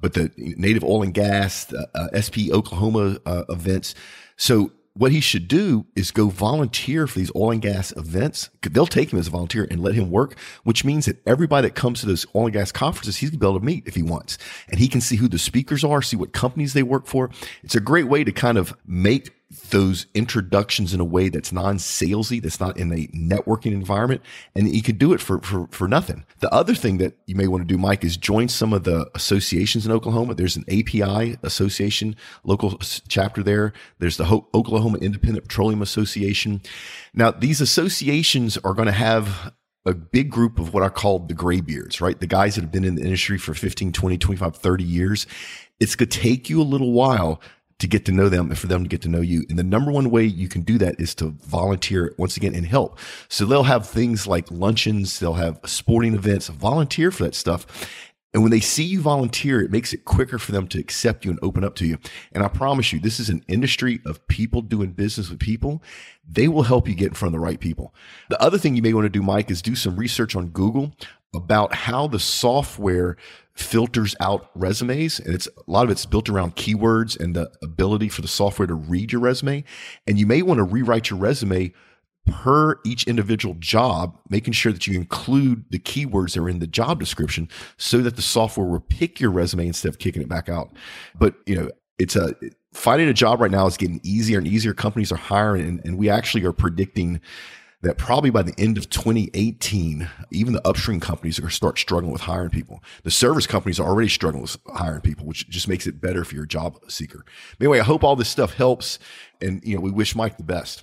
but 0.00 0.14
the 0.14 0.32
Native 0.36 0.82
Oil 0.82 1.04
and 1.04 1.14
Gas, 1.14 1.66
the, 1.66 1.88
uh, 1.94 2.20
SPE 2.20 2.50
Oklahoma 2.50 3.18
uh, 3.26 3.44
events. 3.48 3.94
So 4.36 4.72
what 4.96 5.10
he 5.10 5.20
should 5.20 5.48
do 5.48 5.86
is 5.96 6.12
go 6.12 6.28
volunteer 6.28 7.06
for 7.06 7.18
these 7.18 7.32
oil 7.34 7.50
and 7.50 7.62
gas 7.62 7.92
events. 7.96 8.50
They'll 8.62 8.86
take 8.86 9.12
him 9.12 9.18
as 9.18 9.26
a 9.26 9.30
volunteer 9.30 9.66
and 9.68 9.82
let 9.82 9.94
him 9.94 10.10
work, 10.10 10.38
which 10.62 10.84
means 10.84 11.06
that 11.06 11.20
everybody 11.26 11.66
that 11.68 11.74
comes 11.74 12.00
to 12.00 12.06
those 12.06 12.26
oil 12.34 12.44
and 12.44 12.52
gas 12.52 12.70
conferences, 12.70 13.16
he's 13.16 13.30
gonna 13.30 13.40
be 13.40 13.46
able 13.46 13.58
to 13.58 13.66
meet 13.66 13.86
if 13.86 13.96
he 13.96 14.02
wants. 14.02 14.38
And 14.68 14.78
he 14.78 14.86
can 14.86 15.00
see 15.00 15.16
who 15.16 15.26
the 15.26 15.38
speakers 15.38 15.82
are, 15.82 16.00
see 16.00 16.16
what 16.16 16.32
companies 16.32 16.74
they 16.74 16.84
work 16.84 17.06
for. 17.06 17.30
It's 17.64 17.74
a 17.74 17.80
great 17.80 18.06
way 18.06 18.22
to 18.22 18.30
kind 18.30 18.56
of 18.56 18.72
make 18.86 19.32
those 19.70 20.06
introductions 20.14 20.94
in 20.94 21.00
a 21.00 21.04
way 21.04 21.28
that's 21.28 21.52
non-salesy, 21.52 22.42
that's 22.42 22.60
not 22.60 22.76
in 22.76 22.92
a 22.92 23.06
networking 23.08 23.72
environment, 23.72 24.22
and 24.54 24.74
you 24.74 24.82
could 24.82 24.98
do 24.98 25.12
it 25.12 25.20
for, 25.20 25.40
for, 25.40 25.66
for 25.70 25.88
nothing. 25.88 26.24
The 26.40 26.52
other 26.52 26.74
thing 26.74 26.98
that 26.98 27.14
you 27.26 27.34
may 27.34 27.46
want 27.46 27.62
to 27.62 27.66
do, 27.66 27.78
Mike, 27.78 28.04
is 28.04 28.16
join 28.16 28.48
some 28.48 28.72
of 28.72 28.84
the 28.84 29.08
associations 29.14 29.86
in 29.86 29.92
Oklahoma. 29.92 30.34
There's 30.34 30.56
an 30.56 30.64
API 30.68 31.36
association, 31.42 32.16
local 32.44 32.78
chapter 33.08 33.42
there. 33.42 33.72
There's 33.98 34.16
the 34.16 34.26
Ho- 34.26 34.48
Oklahoma 34.54 34.98
Independent 34.98 35.46
Petroleum 35.46 35.82
Association. 35.82 36.62
Now, 37.12 37.30
these 37.30 37.60
associations 37.60 38.58
are 38.58 38.74
going 38.74 38.86
to 38.86 38.92
have 38.92 39.52
a 39.86 39.94
big 39.94 40.30
group 40.30 40.58
of 40.58 40.72
what 40.72 40.82
are 40.82 40.90
called 40.90 41.28
the 41.28 41.34
graybeards, 41.34 42.00
right? 42.00 42.18
The 42.18 42.26
guys 42.26 42.54
that 42.54 42.62
have 42.62 42.72
been 42.72 42.84
in 42.84 42.94
the 42.94 43.02
industry 43.02 43.38
for 43.38 43.54
15, 43.54 43.92
20, 43.92 44.18
25, 44.18 44.56
30 44.56 44.84
years. 44.84 45.26
It's 45.78 45.94
going 45.94 46.08
to 46.08 46.18
take 46.18 46.48
you 46.48 46.60
a 46.60 46.64
little 46.64 46.92
while 46.92 47.40
to 47.78 47.86
get 47.86 48.04
to 48.06 48.12
know 48.12 48.28
them 48.28 48.50
and 48.50 48.58
for 48.58 48.66
them 48.66 48.84
to 48.84 48.88
get 48.88 49.02
to 49.02 49.08
know 49.08 49.20
you. 49.20 49.44
And 49.48 49.58
the 49.58 49.64
number 49.64 49.90
one 49.90 50.10
way 50.10 50.24
you 50.24 50.48
can 50.48 50.62
do 50.62 50.78
that 50.78 51.00
is 51.00 51.14
to 51.16 51.30
volunteer 51.42 52.14
once 52.18 52.36
again 52.36 52.54
and 52.54 52.66
help. 52.66 52.98
So 53.28 53.44
they'll 53.44 53.64
have 53.64 53.88
things 53.88 54.26
like 54.26 54.50
luncheons, 54.50 55.18
they'll 55.18 55.34
have 55.34 55.60
sporting 55.66 56.14
events, 56.14 56.48
volunteer 56.48 57.10
for 57.10 57.24
that 57.24 57.34
stuff. 57.34 57.66
And 58.34 58.42
when 58.42 58.50
they 58.50 58.60
see 58.60 58.82
you 58.82 59.00
volunteer, 59.00 59.62
it 59.62 59.70
makes 59.70 59.92
it 59.92 60.04
quicker 60.04 60.38
for 60.38 60.50
them 60.50 60.66
to 60.68 60.80
accept 60.80 61.24
you 61.24 61.30
and 61.30 61.38
open 61.40 61.62
up 61.62 61.76
to 61.76 61.86
you. 61.86 61.98
And 62.32 62.42
I 62.42 62.48
promise 62.48 62.92
you, 62.92 62.98
this 62.98 63.20
is 63.20 63.30
an 63.30 63.44
industry 63.46 64.00
of 64.04 64.26
people 64.26 64.60
doing 64.60 64.90
business 64.90 65.30
with 65.30 65.38
people. 65.38 65.82
They 66.28 66.48
will 66.48 66.64
help 66.64 66.88
you 66.88 66.96
get 66.96 67.08
in 67.08 67.14
front 67.14 67.32
of 67.32 67.40
the 67.40 67.44
right 67.44 67.60
people. 67.60 67.94
The 68.28 68.42
other 68.42 68.58
thing 68.58 68.74
you 68.74 68.82
may 68.82 68.92
want 68.92 69.04
to 69.04 69.08
do, 69.08 69.22
Mike, 69.22 69.52
is 69.52 69.62
do 69.62 69.76
some 69.76 69.96
research 69.96 70.34
on 70.34 70.48
Google 70.48 70.92
about 71.32 71.74
how 71.74 72.08
the 72.08 72.18
software 72.18 73.16
filters 73.54 74.16
out 74.18 74.50
resumes 74.56 75.20
and 75.20 75.32
it's 75.32 75.46
a 75.46 75.70
lot 75.70 75.84
of 75.84 75.90
it's 75.90 76.06
built 76.06 76.28
around 76.28 76.56
keywords 76.56 77.18
and 77.18 77.36
the 77.36 77.48
ability 77.62 78.08
for 78.08 78.20
the 78.20 78.28
software 78.28 78.66
to 78.66 78.74
read 78.74 79.12
your 79.12 79.20
resume 79.20 79.62
and 80.08 80.18
you 80.18 80.26
may 80.26 80.42
want 80.42 80.58
to 80.58 80.64
rewrite 80.64 81.08
your 81.08 81.18
resume 81.18 81.72
per 82.26 82.80
each 82.84 83.06
individual 83.06 83.54
job 83.58 84.18
making 84.28 84.52
sure 84.52 84.72
that 84.72 84.86
you 84.86 84.94
include 84.98 85.64
the 85.70 85.78
keywords 85.78 86.34
that 86.34 86.40
are 86.40 86.48
in 86.48 86.58
the 86.58 86.66
job 86.66 86.98
description 86.98 87.48
so 87.76 87.98
that 87.98 88.16
the 88.16 88.22
software 88.22 88.66
will 88.66 88.80
pick 88.80 89.20
your 89.20 89.30
resume 89.30 89.66
instead 89.66 89.88
of 89.88 89.98
kicking 89.98 90.22
it 90.22 90.28
back 90.28 90.48
out 90.48 90.70
but 91.18 91.34
you 91.46 91.54
know 91.54 91.70
it's 91.98 92.16
a 92.16 92.34
finding 92.72 93.08
a 93.08 93.14
job 93.14 93.40
right 93.40 93.50
now 93.50 93.66
is 93.66 93.76
getting 93.76 94.00
easier 94.02 94.38
and 94.38 94.48
easier 94.48 94.74
companies 94.74 95.12
are 95.12 95.16
hiring 95.16 95.66
and, 95.66 95.80
and 95.84 95.98
we 95.98 96.08
actually 96.08 96.44
are 96.44 96.52
predicting 96.52 97.20
that 97.84 97.98
probably 97.98 98.30
by 98.30 98.42
the 98.42 98.54
end 98.58 98.78
of 98.78 98.88
2018, 98.88 100.08
even 100.30 100.54
the 100.54 100.66
upstream 100.66 101.00
companies 101.00 101.38
are 101.38 101.42
going 101.42 101.50
to 101.50 101.54
start 101.54 101.78
struggling 101.78 102.12
with 102.12 102.22
hiring 102.22 102.50
people. 102.50 102.82
The 103.02 103.10
service 103.10 103.46
companies 103.46 103.78
are 103.78 103.86
already 103.86 104.08
struggling 104.08 104.42
with 104.42 104.56
hiring 104.66 105.02
people, 105.02 105.26
which 105.26 105.48
just 105.50 105.68
makes 105.68 105.86
it 105.86 106.00
better 106.00 106.24
for 106.24 106.34
you're 106.34 106.46
job 106.46 106.78
seeker. 106.88 107.24
Anyway, 107.60 107.80
I 107.80 107.84
hope 107.84 108.02
all 108.02 108.16
this 108.16 108.30
stuff 108.30 108.54
helps, 108.54 108.98
and 109.40 109.62
you 109.64 109.74
know 109.74 109.82
we 109.82 109.90
wish 109.90 110.16
Mike 110.16 110.38
the 110.38 110.42
best. 110.42 110.82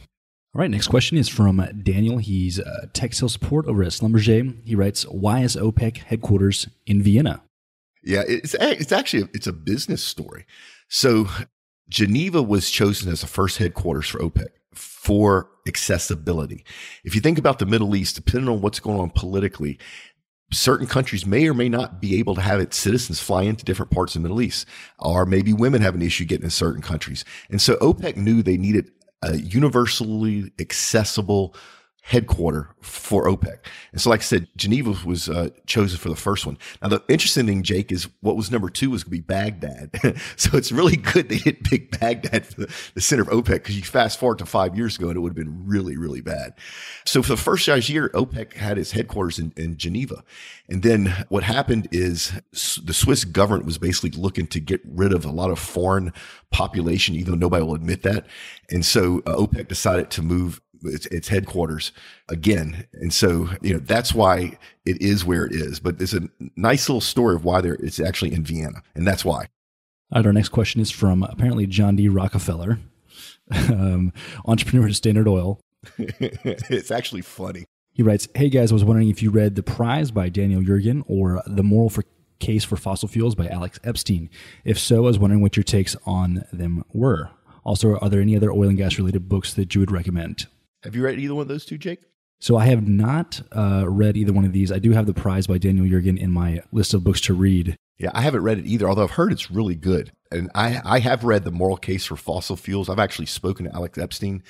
All 0.53 0.59
right, 0.59 0.69
next 0.69 0.87
question 0.87 1.17
is 1.17 1.29
from 1.29 1.65
Daniel. 1.81 2.17
He's 2.17 2.59
uh, 2.59 2.87
tech 2.91 3.13
sales 3.13 3.33
support 3.33 3.67
over 3.67 3.83
at 3.83 3.91
Schlumberger. 3.91 4.57
He 4.65 4.75
writes, 4.75 5.03
"Why 5.03 5.41
is 5.41 5.55
OPEC 5.55 5.97
headquarters 5.97 6.67
in 6.85 7.01
Vienna?" 7.01 7.41
Yeah, 8.03 8.23
it's 8.27 8.53
it's 8.59 8.91
actually 8.91 9.23
a, 9.23 9.29
it's 9.33 9.47
a 9.47 9.53
business 9.53 10.03
story. 10.03 10.45
So 10.89 11.29
Geneva 11.87 12.41
was 12.41 12.69
chosen 12.69 13.09
as 13.09 13.21
the 13.21 13.27
first 13.27 13.59
headquarters 13.59 14.09
for 14.09 14.19
OPEC 14.19 14.47
for 14.73 15.49
accessibility. 15.67 16.65
If 17.05 17.15
you 17.15 17.21
think 17.21 17.37
about 17.37 17.59
the 17.59 17.65
Middle 17.65 17.95
East, 17.95 18.15
depending 18.15 18.49
on 18.49 18.59
what's 18.61 18.81
going 18.81 18.99
on 18.99 19.09
politically, 19.09 19.79
certain 20.51 20.87
countries 20.87 21.25
may 21.25 21.47
or 21.47 21.53
may 21.53 21.69
not 21.69 22.01
be 22.01 22.19
able 22.19 22.35
to 22.35 22.41
have 22.41 22.59
its 22.59 22.75
citizens 22.75 23.21
fly 23.21 23.43
into 23.43 23.63
different 23.63 23.91
parts 23.91 24.15
of 24.15 24.21
the 24.21 24.27
Middle 24.27 24.41
East, 24.41 24.67
or 24.99 25.25
maybe 25.25 25.53
women 25.53 25.81
have 25.81 25.95
an 25.95 26.01
issue 26.01 26.25
getting 26.25 26.43
in 26.43 26.49
certain 26.49 26.81
countries. 26.81 27.23
And 27.49 27.61
so 27.61 27.75
OPEC 27.77 28.17
knew 28.17 28.43
they 28.43 28.57
needed 28.57 28.91
a 29.21 29.37
universally 29.37 30.51
accessible 30.59 31.55
headquarter 32.03 32.67
for 32.81 33.27
OPEC. 33.27 33.59
And 33.91 34.01
so, 34.01 34.09
like 34.09 34.21
I 34.21 34.23
said, 34.23 34.47
Geneva 34.57 34.95
was 35.05 35.29
uh, 35.29 35.49
chosen 35.67 35.99
for 35.99 36.09
the 36.09 36.15
first 36.15 36.45
one. 36.47 36.57
Now, 36.81 36.89
the 36.89 37.03
interesting 37.07 37.45
thing, 37.45 37.61
Jake, 37.61 37.91
is 37.91 38.07
what 38.21 38.35
was 38.35 38.51
number 38.51 38.69
two 38.69 38.89
was 38.89 39.03
going 39.03 39.11
to 39.11 39.17
be 39.17 39.21
Baghdad. 39.21 40.19
so 40.35 40.57
it's 40.57 40.71
really 40.71 40.95
good 40.95 41.29
they 41.29 41.37
didn't 41.37 41.63
pick 41.63 41.99
Baghdad 41.99 42.47
for 42.47 42.61
the, 42.61 42.73
the 42.95 43.01
center 43.01 43.21
of 43.21 43.29
OPEC 43.29 43.53
because 43.53 43.77
you 43.77 43.83
fast 43.83 44.19
forward 44.19 44.39
to 44.39 44.45
five 44.45 44.75
years 44.75 44.97
ago 44.97 45.09
and 45.09 45.15
it 45.15 45.19
would 45.19 45.29
have 45.29 45.45
been 45.45 45.67
really, 45.67 45.95
really 45.95 46.21
bad. 46.21 46.53
So 47.05 47.21
for 47.21 47.29
the 47.29 47.37
first 47.37 47.67
year, 47.67 48.09
OPEC 48.09 48.53
had 48.53 48.77
its 48.79 48.91
headquarters 48.91 49.37
in, 49.37 49.53
in 49.55 49.77
Geneva. 49.77 50.23
And 50.67 50.81
then 50.81 51.25
what 51.29 51.43
happened 51.43 51.87
is 51.91 52.33
the 52.51 52.93
Swiss 52.93 53.25
government 53.25 53.65
was 53.65 53.77
basically 53.77 54.11
looking 54.11 54.47
to 54.47 54.59
get 54.59 54.81
rid 54.85 55.13
of 55.13 55.23
a 55.23 55.31
lot 55.31 55.51
of 55.51 55.59
foreign 55.59 56.13
population, 56.49 57.15
even 57.15 57.31
though 57.31 57.45
nobody 57.45 57.63
will 57.63 57.75
admit 57.75 58.01
that. 58.03 58.25
And 58.69 58.85
so 58.85 59.19
uh, 59.25 59.35
OPEC 59.35 59.67
decided 59.67 60.09
to 60.11 60.21
move 60.21 60.61
its, 60.83 61.05
its 61.07 61.27
headquarters 61.27 61.91
again. 62.29 62.87
And 62.93 63.13
so, 63.13 63.49
you 63.61 63.73
know, 63.73 63.79
that's 63.79 64.13
why 64.13 64.57
it 64.85 65.01
is 65.01 65.25
where 65.25 65.45
it 65.45 65.53
is. 65.53 65.79
But 65.79 66.01
it's 66.01 66.13
a 66.13 66.21
nice 66.55 66.89
little 66.89 67.01
story 67.01 67.35
of 67.35 67.43
why 67.43 67.61
there 67.61 67.75
it's 67.75 67.99
actually 67.99 68.33
in 68.33 68.43
Vienna. 68.43 68.83
And 68.95 69.07
that's 69.07 69.25
why. 69.25 69.47
All 70.11 70.19
right, 70.19 70.25
our 70.25 70.33
next 70.33 70.49
question 70.49 70.81
is 70.81 70.91
from 70.91 71.23
apparently 71.23 71.67
John 71.67 71.95
D. 71.95 72.09
Rockefeller, 72.09 72.79
um, 73.51 74.11
entrepreneur 74.45 74.87
at 74.87 74.95
Standard 74.95 75.27
Oil. 75.27 75.59
it's 75.97 76.91
actually 76.91 77.21
funny. 77.21 77.65
He 77.93 78.03
writes, 78.03 78.27
Hey 78.35 78.49
guys, 78.49 78.71
I 78.71 78.75
was 78.75 78.83
wondering 78.83 79.09
if 79.09 79.21
you 79.21 79.31
read 79.31 79.55
The 79.55 79.63
Prize 79.63 80.11
by 80.11 80.29
Daniel 80.29 80.61
Yergin 80.61 81.03
or 81.07 81.41
The 81.45 81.63
Moral 81.63 81.89
for 81.89 82.03
Case 82.39 82.63
for 82.63 82.75
Fossil 82.75 83.07
Fuels 83.07 83.35
by 83.35 83.47
Alex 83.47 83.79
Epstein. 83.83 84.29
If 84.65 84.79
so, 84.79 84.97
I 84.97 84.99
was 85.01 85.19
wondering 85.19 85.41
what 85.41 85.55
your 85.55 85.63
takes 85.63 85.95
on 86.05 86.43
them 86.51 86.83
were. 86.91 87.29
Also, 87.63 87.97
are 87.97 88.09
there 88.09 88.21
any 88.21 88.35
other 88.35 88.51
oil 88.51 88.69
and 88.69 88.77
gas 88.77 88.97
related 88.97 89.29
books 89.29 89.53
that 89.53 89.75
you 89.75 89.81
would 89.81 89.91
recommend? 89.91 90.47
Have 90.83 90.95
you 90.95 91.03
read 91.03 91.19
either 91.19 91.35
one 91.35 91.43
of 91.43 91.47
those 91.47 91.65
two, 91.65 91.77
Jake? 91.77 92.01
So 92.39 92.57
I 92.57 92.65
have 92.65 92.87
not 92.87 93.41
uh, 93.55 93.85
read 93.87 94.17
either 94.17 94.33
one 94.33 94.45
of 94.45 94.51
these. 94.51 94.71
I 94.71 94.79
do 94.79 94.91
have 94.91 95.05
The 95.05 95.13
Prize 95.13 95.45
by 95.45 95.59
Daniel 95.59 95.85
Yergin 95.85 96.17
in 96.17 96.31
my 96.31 96.61
list 96.71 96.95
of 96.95 97.03
books 97.03 97.21
to 97.21 97.35
read. 97.35 97.75
Yeah, 97.99 98.09
I 98.15 98.21
haven't 98.21 98.41
read 98.41 98.57
it 98.57 98.65
either, 98.65 98.89
although 98.89 99.03
I've 99.03 99.11
heard 99.11 99.31
it's 99.31 99.51
really 99.51 99.75
good. 99.75 100.11
And 100.31 100.49
I, 100.55 100.81
I 100.83 100.99
have 100.99 101.23
read 101.23 101.43
The 101.43 101.51
Moral 101.51 101.77
Case 101.77 102.05
for 102.05 102.15
Fossil 102.15 102.55
Fuels. 102.55 102.89
I've 102.89 102.97
actually 102.97 103.27
spoken 103.27 103.67
to 103.67 103.75
Alex 103.75 103.99
Epstein. 103.99 104.41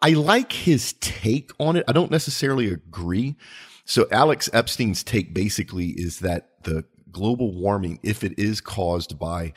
I 0.00 0.10
like 0.10 0.52
his 0.52 0.94
take 0.94 1.50
on 1.60 1.76
it. 1.76 1.84
I 1.86 1.92
don't 1.92 2.10
necessarily 2.10 2.68
agree. 2.72 3.36
So 3.84 4.06
Alex 4.10 4.48
Epstein's 4.54 5.04
take 5.04 5.34
basically 5.34 5.88
is 5.88 6.20
that 6.20 6.64
the 6.64 6.84
global 7.10 7.52
warming, 7.52 8.00
if 8.02 8.24
it 8.24 8.38
is 8.38 8.62
caused 8.62 9.18
by 9.18 9.52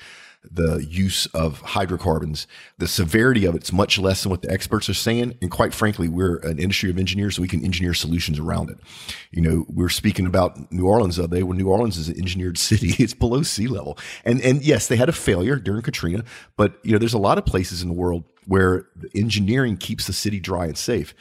the 0.52 0.86
use 0.86 1.26
of 1.28 1.62
hydrocarbons. 1.62 2.48
The 2.78 2.88
severity 2.88 3.46
of 3.46 3.56
it's 3.56 3.72
much 3.72 3.98
less 3.98 4.24
than 4.24 4.30
what 4.30 4.42
the 4.42 4.52
experts 4.52 4.90
are 4.90 4.94
saying. 4.94 5.38
And 5.42 5.52
quite 5.52 5.74
frankly, 5.74 6.08
we're 6.08 6.38
an 6.38 6.60
industry 6.60 6.90
of 6.90 6.98
engineers, 6.98 7.36
so 7.36 7.42
we 7.42 7.48
can 7.48 7.64
engineer 7.64 7.94
solutions 7.94 8.40
around 8.40 8.70
it. 8.70 8.78
You 9.32 9.42
know, 9.42 9.66
we 9.68 9.84
are 9.84 9.90
speaking 9.90 10.26
about 10.26 10.72
New 10.72 10.88
Orleans 10.88 11.18
the 11.18 11.24
other 11.24 11.38
day 11.38 11.44
when 11.44 11.58
New 11.58 11.70
Orleans 11.70 11.98
is 11.98 12.10
an 12.10 12.18
engineered 12.18 12.58
city. 12.58 12.94
It's 13.06 13.14
below 13.14 13.44
sea 13.44 13.68
level. 13.68 14.00
And, 14.24 14.42
and 14.42 14.64
yes, 14.64 14.88
they 14.88 14.96
had 14.96 15.10
a 15.10 15.14
failure 15.14 15.58
during 15.58 15.84
Katrina, 15.84 16.24
but 16.58 16.80
you 16.84 16.92
know, 16.92 16.98
there's 16.98 17.14
a 17.14 17.20
lot 17.20 17.38
of 17.38 17.46
places 17.46 17.84
in 17.84 17.90
the 17.90 17.94
world 17.94 18.24
where 18.46 18.88
engineering 19.14 19.78
keeps 19.78 20.08
the 20.08 20.14
city 20.14 20.40
dry 20.40 20.66
and 20.66 20.78
safe. 20.78 21.14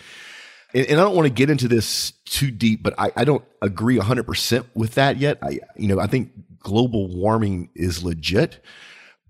And, 0.72 0.86
and 0.86 1.00
I 1.00 1.04
don't 1.04 1.14
want 1.14 1.26
to 1.26 1.32
get 1.32 1.50
into 1.50 1.68
this 1.68 2.12
too 2.24 2.50
deep, 2.50 2.82
but 2.82 2.94
I, 2.98 3.12
I 3.16 3.24
don't 3.24 3.44
agree 3.60 3.98
100% 3.98 4.64
with 4.74 4.94
that 4.94 5.18
yet. 5.18 5.38
I, 5.42 5.60
you 5.76 5.88
know, 5.88 6.00
I 6.00 6.06
think 6.06 6.32
global 6.60 7.08
warming 7.08 7.70
is 7.74 8.02
legit 8.02 8.60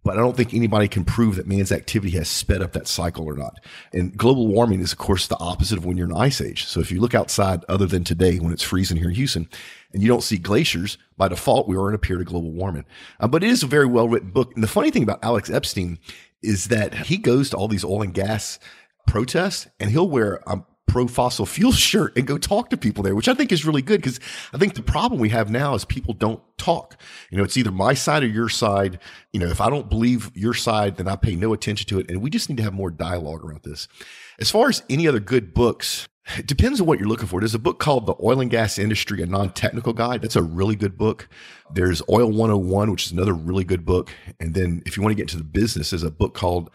but 0.04 0.18
I 0.18 0.20
don't 0.20 0.36
think 0.36 0.52
anybody 0.52 0.86
can 0.86 1.04
prove 1.04 1.36
that 1.36 1.48
man's 1.48 1.72
activity 1.72 2.16
has 2.18 2.28
sped 2.28 2.62
up 2.62 2.72
that 2.74 2.86
cycle 2.86 3.24
or 3.24 3.34
not. 3.34 3.58
And 3.92 4.16
global 4.16 4.46
warming 4.46 4.80
is, 4.80 4.92
of 4.92 4.98
course, 4.98 5.26
the 5.26 5.38
opposite 5.40 5.78
of 5.78 5.86
when 5.86 5.96
you're 5.96 6.08
in 6.08 6.14
ice 6.14 6.42
age. 6.42 6.66
So 6.66 6.80
if 6.80 6.92
you 6.92 7.00
look 7.00 7.14
outside, 7.14 7.64
other 7.68 7.86
than 7.86 8.04
today 8.04 8.38
when 8.38 8.52
it's 8.52 8.62
freezing 8.62 8.98
here 8.98 9.08
in 9.08 9.14
Houston, 9.14 9.48
and 9.92 10.02
you 10.02 10.08
don't 10.08 10.22
see 10.22 10.36
glaciers, 10.36 10.98
by 11.16 11.28
default, 11.28 11.66
we 11.66 11.76
are 11.76 11.88
in 11.88 11.94
a 11.94 11.98
period 11.98 12.26
of 12.26 12.30
global 12.30 12.52
warming. 12.52 12.84
Uh, 13.18 13.28
but 13.28 13.42
it 13.42 13.48
is 13.48 13.62
a 13.62 13.66
very 13.66 13.86
well 13.86 14.08
written 14.08 14.30
book. 14.30 14.52
And 14.54 14.62
the 14.62 14.68
funny 14.68 14.90
thing 14.90 15.02
about 15.02 15.24
Alex 15.24 15.48
Epstein 15.48 15.98
is 16.42 16.66
that 16.66 17.06
he 17.06 17.16
goes 17.16 17.48
to 17.50 17.56
all 17.56 17.68
these 17.68 17.84
oil 17.84 18.02
and 18.02 18.12
gas 18.12 18.58
protests 19.06 19.66
and 19.80 19.90
he'll 19.90 20.08
wear, 20.08 20.46
um, 20.48 20.66
pro 20.86 21.06
fossil 21.06 21.46
fuel 21.46 21.72
shirt 21.88 22.16
and 22.16 22.26
go 22.26 22.38
talk 22.38 22.70
to 22.70 22.76
people 22.76 23.02
there, 23.02 23.14
which 23.14 23.28
I 23.28 23.34
think 23.34 23.52
is 23.52 23.64
really 23.64 23.82
good 23.82 24.00
because 24.00 24.20
I 24.52 24.58
think 24.58 24.74
the 24.74 24.82
problem 24.82 25.20
we 25.20 25.30
have 25.30 25.50
now 25.50 25.74
is 25.74 25.84
people 25.84 26.14
don't 26.14 26.42
talk. 26.58 26.96
You 27.30 27.38
know, 27.38 27.44
it's 27.44 27.56
either 27.56 27.70
my 27.70 27.94
side 27.94 28.22
or 28.22 28.28
your 28.28 28.48
side. 28.48 28.98
You 29.32 29.40
know, 29.40 29.48
if 29.48 29.60
I 29.60 29.70
don't 29.70 29.88
believe 29.88 30.30
your 30.34 30.54
side, 30.54 30.96
then 30.96 31.08
I 31.08 31.16
pay 31.16 31.34
no 31.34 31.52
attention 31.52 31.88
to 31.88 31.98
it. 31.98 32.10
And 32.10 32.22
we 32.22 32.30
just 32.30 32.48
need 32.48 32.56
to 32.56 32.62
have 32.62 32.74
more 32.74 32.90
dialogue 32.90 33.44
around 33.44 33.62
this. 33.64 33.88
As 34.38 34.50
far 34.50 34.68
as 34.68 34.82
any 34.88 35.06
other 35.06 35.20
good 35.20 35.54
books, 35.54 36.08
it 36.38 36.46
depends 36.46 36.80
on 36.80 36.86
what 36.86 36.98
you're 36.98 37.08
looking 37.08 37.26
for. 37.26 37.40
There's 37.40 37.54
a 37.54 37.58
book 37.58 37.78
called 37.78 38.06
The 38.06 38.14
Oil 38.22 38.40
and 38.40 38.50
Gas 38.50 38.78
Industry, 38.78 39.22
a 39.22 39.26
non-technical 39.26 39.92
guide. 39.92 40.22
That's 40.22 40.36
a 40.36 40.42
really 40.42 40.74
good 40.74 40.96
book. 40.96 41.28
There's 41.72 42.00
Oil 42.08 42.30
101, 42.30 42.90
which 42.90 43.06
is 43.06 43.12
another 43.12 43.34
really 43.34 43.64
good 43.64 43.84
book. 43.84 44.10
And 44.40 44.54
then 44.54 44.82
if 44.86 44.96
you 44.96 45.02
want 45.02 45.10
to 45.10 45.16
get 45.16 45.24
into 45.24 45.36
the 45.36 45.44
business, 45.44 45.90
there's 45.90 46.02
a 46.02 46.10
book 46.10 46.34
called 46.34 46.70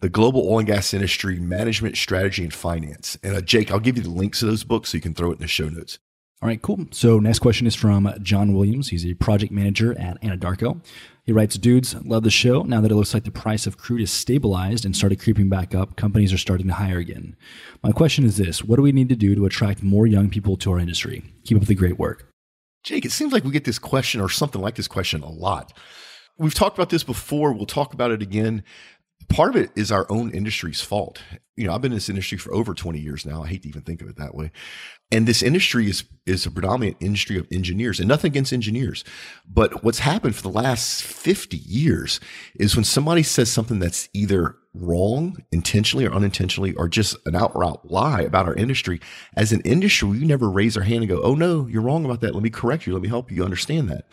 the 0.00 0.08
global 0.08 0.48
oil 0.48 0.58
and 0.58 0.66
gas 0.66 0.92
industry 0.92 1.38
management 1.38 1.96
strategy 1.96 2.42
and 2.42 2.52
finance. 2.52 3.18
And 3.22 3.36
uh, 3.36 3.40
Jake, 3.40 3.70
I'll 3.70 3.80
give 3.80 3.96
you 3.96 4.02
the 4.02 4.10
links 4.10 4.40
to 4.40 4.46
those 4.46 4.64
books 4.64 4.90
so 4.90 4.96
you 4.96 5.02
can 5.02 5.14
throw 5.14 5.30
it 5.30 5.34
in 5.34 5.40
the 5.40 5.48
show 5.48 5.68
notes. 5.68 5.98
All 6.42 6.48
right, 6.48 6.60
cool. 6.60 6.86
So 6.90 7.18
next 7.18 7.38
question 7.38 7.66
is 7.66 7.74
from 7.74 8.12
John 8.20 8.52
Williams. 8.52 8.90
He's 8.90 9.06
a 9.06 9.14
project 9.14 9.50
manager 9.50 9.98
at 9.98 10.20
Anadarko. 10.20 10.84
He 11.24 11.32
writes, 11.32 11.56
Dudes, 11.56 11.94
love 12.04 12.24
the 12.24 12.30
show. 12.30 12.62
Now 12.62 12.82
that 12.82 12.90
it 12.90 12.94
looks 12.94 13.14
like 13.14 13.24
the 13.24 13.30
price 13.30 13.66
of 13.66 13.78
crude 13.78 14.02
is 14.02 14.12
stabilized 14.12 14.84
and 14.84 14.94
started 14.94 15.18
creeping 15.18 15.48
back 15.48 15.74
up, 15.74 15.96
companies 15.96 16.34
are 16.34 16.38
starting 16.38 16.66
to 16.66 16.74
hire 16.74 16.98
again. 16.98 17.36
My 17.82 17.90
question 17.90 18.24
is 18.24 18.36
this 18.36 18.62
What 18.62 18.76
do 18.76 18.82
we 18.82 18.92
need 18.92 19.08
to 19.08 19.16
do 19.16 19.34
to 19.34 19.46
attract 19.46 19.82
more 19.82 20.06
young 20.06 20.28
people 20.28 20.58
to 20.58 20.72
our 20.72 20.78
industry? 20.78 21.24
Keep 21.44 21.62
up 21.62 21.66
the 21.66 21.74
great 21.74 21.98
work. 21.98 22.30
Jake, 22.84 23.06
it 23.06 23.12
seems 23.12 23.32
like 23.32 23.42
we 23.42 23.50
get 23.50 23.64
this 23.64 23.78
question 23.78 24.20
or 24.20 24.28
something 24.28 24.60
like 24.60 24.74
this 24.74 24.88
question 24.88 25.22
a 25.22 25.30
lot. 25.30 25.72
We've 26.38 26.54
talked 26.54 26.76
about 26.76 26.90
this 26.90 27.02
before. 27.02 27.52
We'll 27.54 27.64
talk 27.64 27.94
about 27.94 28.10
it 28.10 28.20
again 28.20 28.62
part 29.28 29.54
of 29.54 29.62
it 29.62 29.70
is 29.74 29.92
our 29.92 30.06
own 30.10 30.30
industry's 30.30 30.80
fault. 30.80 31.22
You 31.56 31.66
know, 31.66 31.74
I've 31.74 31.80
been 31.80 31.92
in 31.92 31.96
this 31.96 32.10
industry 32.10 32.36
for 32.36 32.52
over 32.54 32.74
20 32.74 32.98
years 32.98 33.24
now. 33.24 33.42
I 33.42 33.48
hate 33.48 33.62
to 33.62 33.68
even 33.68 33.82
think 33.82 34.02
of 34.02 34.08
it 34.08 34.16
that 34.16 34.34
way. 34.34 34.52
And 35.10 35.26
this 35.26 35.42
industry 35.42 35.88
is 35.88 36.04
is 36.26 36.44
a 36.44 36.50
predominant 36.50 36.96
industry 36.98 37.38
of 37.38 37.46
engineers 37.52 38.00
and 38.00 38.08
nothing 38.08 38.32
against 38.32 38.52
engineers. 38.52 39.04
But 39.48 39.84
what's 39.84 40.00
happened 40.00 40.34
for 40.34 40.42
the 40.42 40.48
last 40.48 41.04
50 41.04 41.56
years 41.56 42.18
is 42.56 42.74
when 42.74 42.84
somebody 42.84 43.22
says 43.22 43.50
something 43.50 43.78
that's 43.78 44.08
either 44.12 44.56
wrong 44.74 45.36
intentionally 45.52 46.04
or 46.04 46.12
unintentionally 46.12 46.74
or 46.74 46.88
just 46.88 47.16
an 47.26 47.36
outright 47.36 47.76
lie 47.84 48.22
about 48.22 48.46
our 48.46 48.54
industry, 48.54 49.00
as 49.36 49.52
an 49.52 49.60
industry, 49.60 50.08
we 50.08 50.18
never 50.18 50.50
raise 50.50 50.76
our 50.76 50.82
hand 50.82 51.02
and 51.02 51.08
go, 51.08 51.22
"Oh 51.22 51.36
no, 51.36 51.68
you're 51.68 51.80
wrong 51.80 52.04
about 52.04 52.20
that. 52.22 52.34
Let 52.34 52.42
me 52.42 52.50
correct 52.50 52.86
you. 52.86 52.92
Let 52.92 53.02
me 53.02 53.08
help 53.08 53.30
you 53.30 53.44
understand 53.44 53.88
that." 53.88 54.06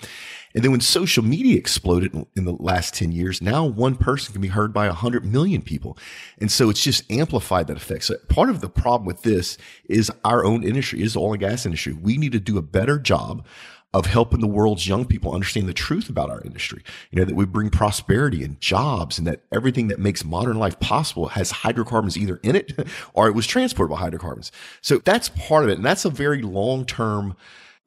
And 0.55 0.63
then 0.63 0.71
when 0.71 0.81
social 0.81 1.23
media 1.23 1.57
exploded 1.57 2.13
in 2.35 2.45
the 2.45 2.53
last 2.53 2.93
10 2.93 3.11
years, 3.11 3.41
now 3.41 3.65
one 3.65 3.95
person 3.95 4.33
can 4.33 4.41
be 4.41 4.49
heard 4.49 4.71
by 4.71 4.87
100 4.87 5.25
million 5.25 5.63
people. 5.63 5.97
And 6.39 6.51
so 6.51 6.69
it's 6.69 6.83
just 6.83 7.11
amplified 7.11 7.32
that 7.39 7.69
effect. 7.69 8.05
So 8.05 8.15
part 8.29 8.49
of 8.49 8.61
the 8.61 8.69
problem 8.69 9.05
with 9.05 9.23
this 9.23 9.57
is 9.85 10.11
our 10.23 10.45
own 10.45 10.63
industry, 10.63 11.01
is 11.01 11.13
the 11.13 11.19
oil 11.19 11.33
and 11.33 11.39
gas 11.39 11.65
industry. 11.65 11.93
We 11.93 12.17
need 12.17 12.31
to 12.33 12.39
do 12.39 12.57
a 12.57 12.61
better 12.61 12.99
job 12.99 13.45
of 13.93 14.07
helping 14.07 14.39
the 14.39 14.47
world's 14.47 14.87
young 14.87 15.05
people 15.05 15.33
understand 15.33 15.67
the 15.67 15.73
truth 15.73 16.09
about 16.09 16.29
our 16.29 16.41
industry. 16.41 16.83
You 17.11 17.19
know, 17.19 17.25
that 17.25 17.35
we 17.35 17.45
bring 17.45 17.69
prosperity 17.69 18.43
and 18.43 18.59
jobs 18.59 19.19
and 19.19 19.27
that 19.27 19.43
everything 19.51 19.87
that 19.89 19.99
makes 19.99 20.25
modern 20.25 20.57
life 20.57 20.79
possible 20.79 21.27
has 21.27 21.51
hydrocarbons 21.51 22.17
either 22.17 22.39
in 22.41 22.55
it 22.55 22.73
or 23.13 23.27
it 23.27 23.33
was 23.33 23.45
transported 23.45 23.91
by 23.91 23.99
hydrocarbons. 23.99 24.51
So 24.81 24.97
that's 24.97 25.29
part 25.29 25.63
of 25.63 25.69
it. 25.69 25.75
And 25.77 25.85
that's 25.85 26.05
a 26.05 26.09
very 26.09 26.41
long 26.41 26.85
term 26.85 27.35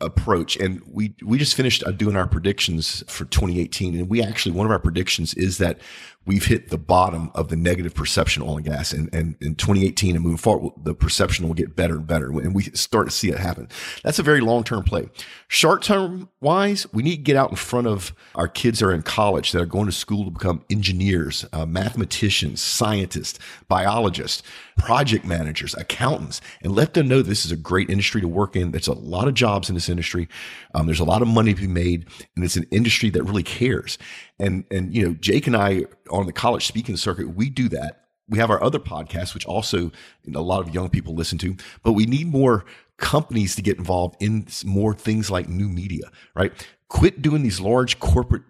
approach. 0.01 0.57
And 0.57 0.83
we 0.87 1.15
we 1.25 1.39
just 1.39 1.55
finished 1.55 1.83
uh, 1.85 1.91
doing 1.91 2.17
our 2.17 2.27
predictions 2.27 3.03
for 3.09 3.25
2018, 3.25 3.95
and 3.95 4.09
we 4.09 4.23
actually 4.23 4.53
one 4.53 4.67
of 4.67 4.73
our 4.73 4.79
predictions 4.79 5.35
is 5.35 5.59
that 5.59 5.81
we've 6.27 6.45
hit 6.45 6.71
the 6.71 6.79
bottom 6.79 7.31
of 7.35 7.49
the 7.49 7.57
negative 7.57 7.95
perception 7.95 8.43
oil 8.43 8.57
and 8.57 8.67
gas. 8.67 8.93
And, 8.93 9.13
and 9.15 9.37
in 9.41 9.55
2018 9.55 10.17
and 10.17 10.25
moving 10.25 10.37
forward, 10.37 10.73
the 10.77 10.95
perception 10.95 11.47
will 11.47 11.55
get 11.55 11.77
better 11.77 11.95
and 11.97 12.07
better. 12.07 12.27
And 12.27 12.55
we 12.55 12.65
start 12.65 13.07
to 13.07 13.13
see 13.13 13.31
it 13.31 13.39
happen. 13.39 13.69
That's 14.03 14.19
a 14.19 14.23
very 14.23 14.41
long 14.41 14.65
term 14.65 14.83
play. 14.83 15.09
Short 15.49 15.83
term 15.83 16.29
wise, 16.41 16.93
we 16.93 17.03
need 17.03 17.17
to 17.17 17.23
get 17.23 17.37
out 17.37 17.51
in 17.51 17.57
front 17.57 17.87
of 17.87 18.13
our 18.35 18.49
kids 18.49 18.81
that 18.81 18.87
are 18.87 18.93
in 18.93 19.03
college 19.03 19.53
that 19.53 19.63
are 19.63 19.67
going 19.67 19.87
to 19.87 19.93
school 19.93 20.25
to 20.25 20.31
become 20.31 20.65
engineers, 20.69 21.47
uh, 21.53 21.65
mathematicians, 21.65 22.61
scientists, 22.61 23.39
biologists, 23.69 24.43
project 24.77 25.25
managers, 25.25 25.75
accountants, 25.75 26.41
and 26.63 26.75
let 26.75 26.95
them 26.95 27.09
know 27.09 27.23
this 27.23 27.47
is 27.47 27.53
a 27.53 27.57
great 27.57 27.89
industry 27.89 28.21
to 28.21 28.29
work 28.29 28.57
in. 28.57 28.73
There's 28.73 28.89
a 28.89 28.93
lot 28.93 29.29
of 29.29 29.35
jobs 29.35 29.69
in 29.69 29.75
this 29.75 29.89
industry. 29.89 30.29
Um, 30.75 30.87
there's 30.87 31.01
a 31.01 31.05
lot 31.05 31.23
of 31.23 31.29
money 31.29 31.55
to 31.55 31.61
be 31.61 31.67
made, 31.67 32.07
and 32.35 32.45
it's 32.45 32.57
an 32.57 32.67
industry 32.71 33.11
that 33.11 33.23
really 33.23 33.43
cares. 33.43 33.99
And 34.39 34.65
and 34.71 34.95
you 34.95 35.07
know, 35.07 35.15
Jake 35.15 35.47
and 35.47 35.57
I 35.57 35.85
on 36.11 36.27
the 36.27 36.33
college 36.33 36.67
speaking 36.67 36.97
circuit, 36.97 37.35
we 37.35 37.51
do 37.51 37.69
that. 37.71 38.03
We 38.29 38.39
have 38.39 38.51
our 38.51 38.63
other 38.63 38.81
podcast, 38.81 39.35
which 39.35 39.47
also 39.47 39.93
a 40.35 40.41
lot 40.41 40.67
of 40.67 40.75
young 40.75 40.91
people 40.91 41.15
listen 41.15 41.39
to, 41.39 41.57
but 41.83 41.93
we 41.93 42.07
need 42.07 42.27
more 42.27 42.65
companies 42.97 43.55
to 43.55 43.63
get 43.63 43.79
involved 43.79 44.17
in 44.21 44.47
more 44.65 44.95
things 44.95 45.31
like 45.31 45.49
new 45.49 45.69
media, 45.69 46.11
right? 46.35 46.53
Quit 46.89 47.23
doing 47.23 47.43
these 47.43 47.61
large 47.61 48.01
corporate 48.01 48.43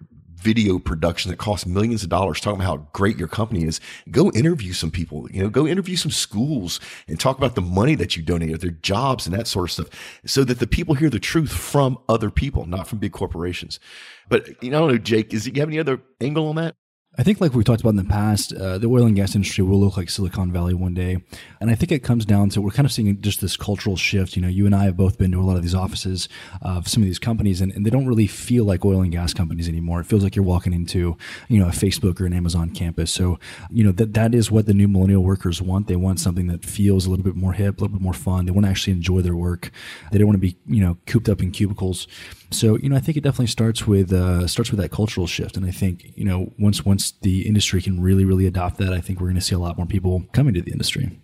video 0.47 0.79
production 0.79 1.29
that 1.33 1.39
costs 1.39 1.67
millions 1.67 2.05
of 2.05 2.09
dollars 2.09 2.41
talking 2.41 2.61
about 2.61 2.79
how 2.79 2.89
great 2.93 3.19
your 3.19 3.27
company 3.27 3.65
is. 3.65 3.81
Go 4.13 4.31
interview 4.31 4.73
some 4.73 4.93
people, 4.93 5.29
you 5.33 5.43
know, 5.43 5.49
go 5.49 5.67
interview 5.67 5.97
some 5.97 6.13
schools 6.13 6.79
and 7.09 7.19
talk 7.19 7.37
about 7.37 7.57
the 7.57 7.61
money 7.61 7.97
that 7.97 8.17
you 8.17 8.23
donated, 8.23 8.61
their 8.61 8.71
jobs 8.71 9.27
and 9.27 9.35
that 9.35 9.49
sort 9.49 9.65
of 9.65 9.73
stuff 9.73 10.21
so 10.25 10.45
that 10.45 10.61
the 10.61 10.67
people 10.69 10.95
hear 10.95 11.11
the 11.11 11.19
truth 11.19 11.51
from 11.53 11.99
other 12.09 12.31
people, 12.31 12.65
not 12.65 12.87
from 12.87 13.01
big 13.01 13.11
corporations. 13.11 13.81
But 14.29 14.63
you 14.63 14.71
know, 14.71 14.77
I 14.77 14.81
don't 14.83 14.91
know, 14.93 14.99
Jake, 14.99 15.35
is 15.35 15.49
you 15.49 15.53
have 15.57 15.69
any 15.69 15.81
other 15.81 16.01
angle 16.21 16.47
on 16.47 16.55
that? 16.55 16.77
I 17.19 17.23
think, 17.23 17.41
like 17.41 17.55
we 17.55 17.65
talked 17.65 17.81
about 17.81 17.91
in 17.91 17.97
the 17.97 18.05
past, 18.05 18.53
uh, 18.53 18.77
the 18.77 18.89
oil 18.89 19.07
and 19.07 19.17
gas 19.17 19.35
industry 19.35 19.65
will 19.65 19.81
look 19.81 19.97
like 19.97 20.11
Silicon 20.11 20.53
Valley 20.53 20.75
one 20.75 20.93
day. 20.93 21.23
And 21.63 21.71
I 21.71 21.75
think 21.75 21.91
it 21.91 22.01
comes 22.01 22.27
down 22.27 22.51
to 22.51 22.61
we're 22.61 22.71
kind 22.71 22.85
of 22.85 22.93
seeing 22.93 23.23
just 23.23 23.41
this 23.41 23.57
cultural 23.57 23.97
shift. 23.97 24.37
You 24.37 24.43
know, 24.43 24.49
you 24.49 24.67
and 24.67 24.75
I 24.75 24.85
have 24.85 24.99
both 24.99 25.17
been 25.17 25.33
to 25.33 25.41
a 25.41 25.43
lot 25.43 25.57
of 25.57 25.63
these 25.63 25.75
offices 25.75 26.29
of 26.61 26.89
some 26.89 27.03
of 27.03 27.07
these 27.07 27.19
companies, 27.19 27.63
and, 27.63 27.73
and 27.73 27.87
they 27.87 27.91
don't 27.91 28.07
really 28.07 28.27
feel 28.27 28.65
like 28.65 28.85
oil 28.85 29.01
and 29.01 29.11
gas 29.11 29.33
companies 29.33 29.67
anymore. 29.67 30.01
It 30.01 30.05
feels 30.05 30.23
like 30.23 30.37
you're 30.37 30.45
walking 30.45 30.75
into, 30.75 31.17
you 31.49 31.59
know, 31.59 31.69
a 31.69 31.73
Facebook 31.73 32.21
or 32.21 32.27
an 32.27 32.35
Amazon 32.35 32.69
campus. 32.69 33.11
So, 33.13 33.39
you 33.71 33.83
know, 33.83 33.93
that, 33.93 34.13
that 34.13 34.35
is 34.35 34.51
what 34.51 34.67
the 34.67 34.75
new 34.75 34.87
millennial 34.87 35.25
workers 35.25 35.63
want. 35.63 35.87
They 35.87 35.97
want 35.97 36.21
something 36.21 36.49
that 36.49 36.67
feels 36.67 37.07
a 37.07 37.11
little 37.11 37.25
bit 37.25 37.35
more 37.35 37.55
hip, 37.55 37.79
a 37.79 37.81
little 37.81 37.97
bit 37.97 38.03
more 38.03 38.13
fun. 38.13 38.45
They 38.45 38.53
want 38.53 38.67
to 38.67 38.71
actually 38.71 38.93
enjoy 38.93 39.23
their 39.23 39.37
work. 39.37 39.71
They 40.13 40.19
don't 40.19 40.27
want 40.27 40.37
to 40.37 40.47
be, 40.47 40.59
you 40.67 40.83
know, 40.83 40.99
cooped 41.07 41.31
up 41.31 41.41
in 41.41 41.51
cubicles. 41.51 42.07
So, 42.51 42.77
you 42.79 42.89
know, 42.89 42.97
I 42.97 43.01
think 43.01 43.17
it 43.17 43.23
definitely 43.23 43.49
starts 43.49 43.87
with 43.87 44.13
uh, 44.13 44.47
starts 44.47 44.71
with 44.71 44.81
that 44.81 44.91
cultural 44.91 45.27
shift. 45.27 45.57
And 45.57 45.67
I 45.67 45.71
think, 45.71 46.13
you 46.17 46.25
know, 46.25 46.53
once 46.59 46.85
once 46.85 47.13
the 47.23 47.47
industry 47.47 47.83
can 47.83 48.01
really, 48.01 48.25
really 48.25 48.47
adopt 48.47 48.79
that, 48.79 48.93
I 48.93 49.01
think 49.01 49.21
we're 49.21 49.27
going 49.27 49.37
to 49.37 49.41
see 49.41 49.55
a 49.55 49.59
lot 49.59 49.77
more 49.77 49.87
people 49.87 50.25
coming 50.33 50.55
to 50.55 50.63
the 50.63 50.73
industry. 50.73 51.21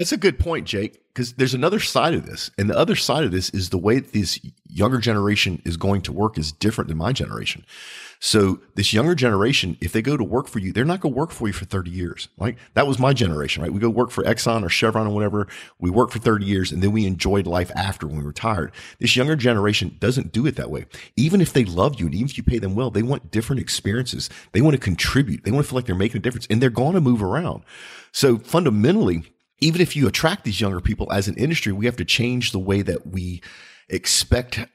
That's 0.00 0.12
a 0.12 0.16
good 0.16 0.38
point, 0.38 0.66
Jake, 0.66 1.02
because 1.12 1.34
there's 1.34 1.52
another 1.52 1.78
side 1.78 2.14
of 2.14 2.24
this. 2.24 2.50
And 2.56 2.70
the 2.70 2.78
other 2.78 2.96
side 2.96 3.22
of 3.24 3.32
this 3.32 3.50
is 3.50 3.68
the 3.68 3.76
way 3.76 3.96
that 3.96 4.14
this 4.14 4.40
younger 4.66 4.96
generation 4.96 5.60
is 5.66 5.76
going 5.76 6.00
to 6.02 6.12
work 6.12 6.38
is 6.38 6.52
different 6.52 6.88
than 6.88 6.96
my 6.96 7.12
generation. 7.12 7.66
So 8.18 8.60
this 8.76 8.94
younger 8.94 9.14
generation, 9.14 9.76
if 9.82 9.92
they 9.92 10.00
go 10.00 10.16
to 10.16 10.24
work 10.24 10.48
for 10.48 10.58
you, 10.58 10.72
they're 10.72 10.86
not 10.86 11.00
going 11.00 11.12
to 11.12 11.18
work 11.18 11.32
for 11.32 11.48
you 11.48 11.52
for 11.52 11.66
30 11.66 11.90
years. 11.90 12.28
Like 12.38 12.56
that 12.72 12.86
was 12.86 12.98
my 12.98 13.12
generation, 13.12 13.62
right? 13.62 13.70
We 13.70 13.78
go 13.78 13.90
work 13.90 14.10
for 14.10 14.24
Exxon 14.24 14.64
or 14.64 14.70
Chevron 14.70 15.06
or 15.06 15.12
whatever. 15.12 15.48
We 15.78 15.90
work 15.90 16.12
for 16.12 16.18
30 16.18 16.46
years 16.46 16.72
and 16.72 16.82
then 16.82 16.92
we 16.92 17.04
enjoyed 17.04 17.46
life 17.46 17.70
after 17.76 18.06
when 18.06 18.16
we 18.16 18.24
retired. 18.24 18.72
This 19.00 19.16
younger 19.16 19.36
generation 19.36 19.98
doesn't 20.00 20.32
do 20.32 20.46
it 20.46 20.56
that 20.56 20.70
way. 20.70 20.86
Even 21.16 21.42
if 21.42 21.52
they 21.52 21.66
love 21.66 22.00
you 22.00 22.06
and 22.06 22.14
even 22.14 22.26
if 22.26 22.38
you 22.38 22.42
pay 22.42 22.58
them 22.58 22.74
well, 22.74 22.90
they 22.90 23.02
want 23.02 23.30
different 23.30 23.60
experiences. 23.60 24.30
They 24.52 24.62
want 24.62 24.72
to 24.76 24.80
contribute. 24.80 25.44
They 25.44 25.50
want 25.50 25.66
to 25.66 25.68
feel 25.68 25.76
like 25.76 25.84
they're 25.84 25.94
making 25.94 26.20
a 26.20 26.22
difference 26.22 26.46
and 26.48 26.62
they're 26.62 26.70
going 26.70 26.94
to 26.94 27.02
move 27.02 27.22
around. 27.22 27.64
So 28.12 28.38
fundamentally, 28.38 29.24
even 29.60 29.80
if 29.80 29.94
you 29.94 30.08
attract 30.08 30.44
these 30.44 30.60
younger 30.60 30.80
people 30.80 31.12
as 31.12 31.28
an 31.28 31.36
industry, 31.36 31.72
we 31.72 31.86
have 31.86 31.96
to 31.96 32.04
change 32.04 32.52
the 32.52 32.58
way 32.58 32.82
that 32.82 33.06
we 33.06 33.42
expect 33.88 34.66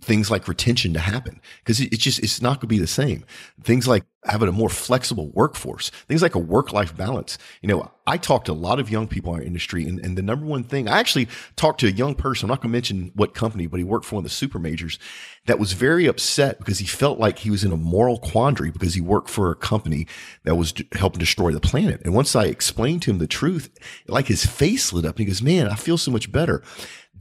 things 0.00 0.30
like 0.30 0.48
retention 0.48 0.92
to 0.94 1.00
happen 1.00 1.40
because 1.58 1.80
it's 1.80 1.98
just 1.98 2.18
it's 2.20 2.40
not 2.40 2.54
going 2.54 2.60
to 2.60 2.66
be 2.66 2.78
the 2.78 2.86
same. 2.86 3.24
Things 3.62 3.86
like 3.86 4.04
having 4.24 4.48
a 4.48 4.52
more 4.52 4.68
flexible 4.68 5.30
workforce 5.30 5.88
things 6.06 6.20
like 6.20 6.34
a 6.34 6.38
work-life 6.38 6.94
balance. 6.96 7.38
You 7.62 7.68
know 7.68 7.90
i 8.06 8.16
talked 8.16 8.46
to 8.46 8.52
a 8.52 8.54
lot 8.54 8.78
of 8.80 8.90
young 8.90 9.08
people 9.08 9.32
in 9.34 9.40
our 9.40 9.46
industry 9.46 9.86
and, 9.86 9.98
and 10.00 10.18
the 10.18 10.22
number 10.22 10.44
one 10.44 10.64
thing 10.64 10.88
i 10.88 10.98
actually 10.98 11.28
talked 11.56 11.80
to 11.80 11.86
a 11.86 11.90
young 11.90 12.14
person 12.14 12.46
i'm 12.46 12.48
not 12.48 12.60
going 12.60 12.70
to 12.70 12.72
mention 12.72 13.12
what 13.14 13.34
company 13.34 13.66
but 13.66 13.78
he 13.78 13.84
worked 13.84 14.04
for 14.04 14.16
one 14.16 14.24
of 14.24 14.30
the 14.30 14.34
super 14.34 14.58
majors 14.58 14.98
that 15.46 15.58
was 15.58 15.72
very 15.72 16.06
upset 16.06 16.58
because 16.58 16.78
he 16.78 16.86
felt 16.86 17.18
like 17.18 17.38
he 17.38 17.50
was 17.50 17.64
in 17.64 17.72
a 17.72 17.76
moral 17.76 18.18
quandary 18.18 18.70
because 18.70 18.94
he 18.94 19.00
worked 19.00 19.30
for 19.30 19.50
a 19.50 19.54
company 19.54 20.06
that 20.44 20.56
was 20.56 20.74
helping 20.92 21.18
destroy 21.18 21.52
the 21.52 21.60
planet. 21.60 22.00
And 22.04 22.14
once 22.14 22.36
i 22.36 22.44
explained 22.44 23.02
to 23.02 23.10
him 23.10 23.18
the 23.18 23.26
truth 23.26 23.70
like 24.06 24.26
his 24.26 24.44
face 24.44 24.92
lit 24.92 25.04
up 25.04 25.16
and 25.16 25.20
he 25.20 25.24
goes 25.26 25.42
man 25.42 25.68
i 25.68 25.74
feel 25.74 25.98
so 25.98 26.10
much 26.10 26.30
better. 26.30 26.62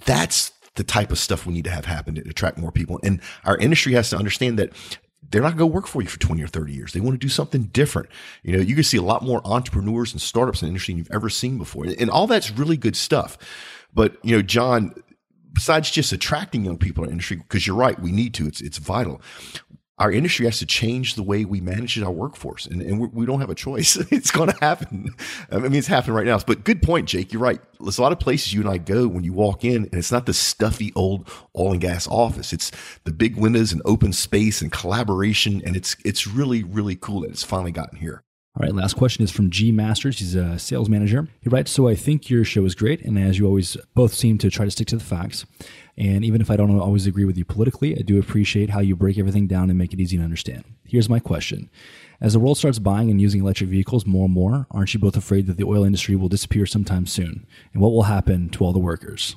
That's 0.06 0.52
the 0.80 0.84
type 0.86 1.12
of 1.12 1.20
stuff 1.20 1.46
we 1.46 1.54
need 1.54 1.66
to 1.66 1.70
have 1.70 1.84
happen 1.84 2.16
to 2.16 2.22
attract 2.22 2.58
more 2.58 2.72
people. 2.72 3.02
And 3.04 3.20
our 3.44 3.58
industry 3.58 3.92
has 3.94 4.10
to 4.12 4.18
understand 4.18 4.58
that 4.60 4.72
they're 5.30 5.42
not 5.42 5.58
going 5.58 5.70
to 5.70 5.76
work 5.76 5.88
for 5.88 6.02
you 6.02 6.08
for 6.08 6.18
20 6.18 6.42
or 6.42 6.48
30 6.48 6.72
years. 6.72 6.94
They 6.94 7.02
want 7.02 7.16
to 7.16 7.18
do 7.18 7.28
something 7.28 7.64
different. 7.64 8.08
You 8.44 8.56
know, 8.56 8.64
you 8.64 8.76
can 8.76 8.86
see 8.86 8.96
a 8.96 9.02
lot 9.02 9.22
more 9.22 9.42
entrepreneurs 9.44 10.14
and 10.14 10.22
startups 10.22 10.62
in 10.62 10.68
the 10.68 10.70
industry 10.70 10.94
than 10.94 11.00
you've 11.00 11.12
ever 11.12 11.30
seen 11.30 11.58
before. 11.58 11.86
And 12.00 12.10
all 12.10 12.28
that's 12.28 12.50
really 12.52 12.78
good 12.78 12.96
stuff. 12.96 13.38
But, 13.94 14.16
you 14.24 14.34
know, 14.34 14.42
John, 14.42 14.94
besides 15.52 15.92
just 15.92 16.14
attracting 16.14 16.64
young 16.64 16.78
people 16.78 17.04
in 17.04 17.10
the 17.10 17.12
industry, 17.12 17.36
because 17.36 17.68
you're 17.68 17.76
right, 17.76 18.00
we 18.00 18.14
need 18.14 18.34
to, 18.36 18.48
it's, 18.48 18.62
it's 18.62 18.78
vital 18.78 19.22
our 20.00 20.12
industry 20.12 20.46
has 20.46 20.60
to 20.60 20.66
change 20.66 21.16
the 21.16 21.24
way 21.24 21.44
we 21.44 21.60
manage 21.60 22.02
our 22.02 22.12
workforce, 22.12 22.66
and, 22.66 22.82
and 22.82 23.14
we 23.14 23.26
don't 23.26 23.42
have 23.42 23.50
a 23.50 23.56
choice. 23.56 23.98
it's 24.12 24.32
going 24.32 24.50
to 24.50 24.58
happen. 24.60 25.14
I 25.52 25.58
mean, 25.58 25.76
it's 25.76 25.88
happening 25.88 26.16
right 26.16 26.26
now. 26.26 26.40
But 26.40 26.64
good 26.64 26.82
point, 26.82 27.08
Jake. 27.08 27.34
You're 27.34 27.42
right. 27.42 27.60
There's 27.80 27.98
a 27.98 28.02
lot 28.02 28.14
of 28.14 28.20
places 28.20 28.54
you 28.54 28.62
and 28.62 28.70
I 28.70 28.78
go 28.78 29.08
when 29.08 29.24
you 29.24 29.34
walk 29.34 29.66
in, 29.66 29.84
and 29.84 29.94
it's 29.94 30.12
not 30.12 30.26
the 30.26 30.34
stuffy 30.34 30.94
old 30.96 31.30
oil 31.58 31.74
and 31.74 31.82
gas 31.82 32.08
office. 32.08 32.54
It's 32.54 32.72
the 33.04 33.12
big 33.12 33.36
windows 33.36 33.74
and 33.74 33.82
open 33.84 34.14
space 34.14 34.62
and 34.62 34.72
collaboration, 34.72 35.62
and 35.66 35.76
it's 35.76 35.98
it's 36.06 36.26
really 36.26 36.64
really 36.64 36.96
cool 36.96 37.22
that 37.22 37.32
it's 37.32 37.44
finally 37.44 37.72
gotten 37.72 38.00
here. 38.00 38.24
All 38.58 38.66
right, 38.66 38.74
last 38.74 38.96
question 38.96 39.24
is 39.24 39.32
from 39.32 39.52
G 39.52 39.72
Masters. 39.72 40.20
He's 40.20 40.36
a 40.36 40.58
sales 40.58 40.90
manager. 40.90 41.28
He 41.40 41.50
writes, 41.50 41.72
So 41.72 41.88
I 41.88 41.96
think 41.96 42.30
your 42.30 42.44
show 42.44 42.66
is 42.66 42.74
great, 42.74 43.02
and 43.02 43.18
as 43.18 43.38
you 43.38 43.46
always 43.46 43.78
both 43.94 44.14
seem 44.14 44.38
to 44.40 44.50
try 44.50 44.66
to 44.66 44.72
stick 44.72 44.88
to 44.88 44.98
the 44.98 45.04
facts. 45.04 45.46
And 46.00 46.24
even 46.24 46.40
if 46.40 46.50
I 46.50 46.56
don't 46.56 46.80
always 46.80 47.06
agree 47.06 47.26
with 47.26 47.38
you 47.38 47.44
politically, 47.44 47.94
I 47.98 48.02
do 48.02 48.18
appreciate 48.20 48.70
how 48.70 48.80
you 48.80 48.96
break 48.96 49.18
everything 49.18 49.48
down 49.48 49.70
and 49.70 49.78
make 49.78 49.92
it 49.92 50.00
easy 50.00 50.16
to 50.16 50.24
understand. 50.24 50.64
Here's 50.86 51.10
my 51.10 51.20
question. 51.20 51.70
As 52.22 52.32
the 52.34 52.40
world 52.40 52.58
starts 52.58 52.80
buying 52.80 53.12
and 53.12 53.20
using 53.20 53.42
electric 53.42 53.70
vehicles 53.70 54.06
more 54.06 54.26
and 54.26 54.34
more, 54.34 54.66
aren't 54.72 54.94
you 54.94 55.00
both 55.00 55.18
afraid 55.18 55.46
that 55.48 55.58
the 55.58 55.66
oil 55.66 55.84
industry 55.84 56.16
will 56.16 56.30
disappear 56.30 56.66
sometime 56.66 57.06
soon? 57.06 57.46
And 57.74 57.82
what 57.82 57.92
will 57.92 58.04
happen 58.04 58.48
to 58.52 58.64
all 58.64 58.72
the 58.72 58.80
workers? 58.80 59.36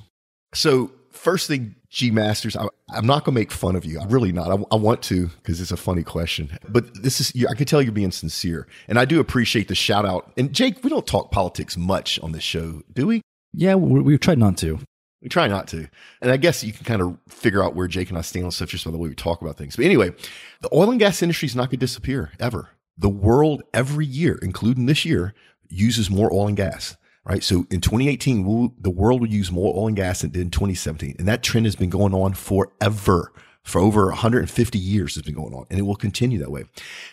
So, 0.53 0.91
first 1.11 1.47
thing, 1.47 1.75
G 1.89 2.11
Masters, 2.11 2.55
I, 2.55 2.67
am 2.95 3.05
not 3.05 3.25
going 3.25 3.35
to 3.35 3.41
make 3.41 3.51
fun 3.51 3.75
of 3.75 3.83
you. 3.83 3.99
I'm 3.99 4.09
really 4.09 4.31
not. 4.31 4.49
I, 4.49 4.63
I 4.71 4.77
want 4.77 5.01
to 5.03 5.27
because 5.27 5.59
it's 5.59 5.71
a 5.71 5.77
funny 5.77 6.03
question. 6.03 6.57
But 6.69 7.03
this 7.03 7.19
is, 7.19 7.33
I 7.45 7.55
can 7.55 7.65
tell 7.65 7.81
you're 7.81 7.91
being 7.91 8.11
sincere. 8.11 8.67
And 8.87 8.97
I 8.97 9.03
do 9.03 9.19
appreciate 9.19 9.67
the 9.67 9.75
shout 9.75 10.05
out. 10.05 10.31
And 10.37 10.53
Jake, 10.53 10.81
we 10.81 10.89
don't 10.89 11.05
talk 11.05 11.29
politics 11.29 11.75
much 11.75 12.19
on 12.19 12.31
this 12.31 12.43
show, 12.43 12.83
do 12.93 13.05
we? 13.07 13.21
Yeah, 13.53 13.75
we, 13.75 14.01
we 14.01 14.17
tried 14.17 14.39
not 14.39 14.57
to. 14.59 14.79
We 15.23 15.29
try 15.29 15.47
not 15.47 15.69
to. 15.69 15.87
And 16.21 16.31
I 16.31 16.37
guess 16.37 16.65
you 16.65 16.73
can 16.73 16.83
kind 16.83 17.01
of 17.01 17.17
figure 17.29 17.63
out 17.63 17.75
where 17.75 17.87
Jake 17.87 18.09
and 18.09 18.17
I 18.17 18.21
stand 18.21 18.45
on 18.45 18.51
stuff 18.51 18.69
just 18.69 18.83
by 18.83 18.91
the 18.91 18.97
way 18.97 19.07
we 19.07 19.15
talk 19.15 19.41
about 19.41 19.57
things. 19.57 19.77
But 19.77 19.85
anyway, 19.85 20.13
the 20.59 20.69
oil 20.73 20.91
and 20.91 20.99
gas 20.99 21.21
industry 21.21 21.45
is 21.45 21.55
not 21.55 21.69
going 21.69 21.79
to 21.79 21.85
disappear 21.85 22.31
ever. 22.41 22.71
The 22.97 23.09
world 23.09 23.63
every 23.73 24.05
year, 24.05 24.37
including 24.41 24.85
this 24.85 25.05
year, 25.05 25.33
uses 25.69 26.09
more 26.09 26.31
oil 26.31 26.49
and 26.49 26.57
gas, 26.57 26.97
right? 27.25 27.41
So 27.41 27.65
in 27.71 27.79
2018, 27.79 28.45
we'll, 28.45 28.73
the 28.77 28.89
world 28.89 29.21
will 29.21 29.29
use 29.29 29.49
more 29.49 29.73
oil 29.73 29.87
and 29.87 29.95
gas 29.95 30.21
than 30.21 30.35
in 30.35 30.51
2017. 30.51 31.15
And 31.17 31.27
that 31.27 31.41
trend 31.41 31.65
has 31.67 31.77
been 31.77 31.89
going 31.89 32.13
on 32.13 32.33
forever. 32.33 33.31
For 33.63 33.79
over 33.79 34.07
150 34.07 34.77
years 34.77 35.15
has 35.15 35.23
been 35.23 35.35
going 35.35 35.53
on 35.53 35.65
and 35.69 35.79
it 35.79 35.83
will 35.83 35.95
continue 35.95 36.37
that 36.39 36.51
way. 36.51 36.65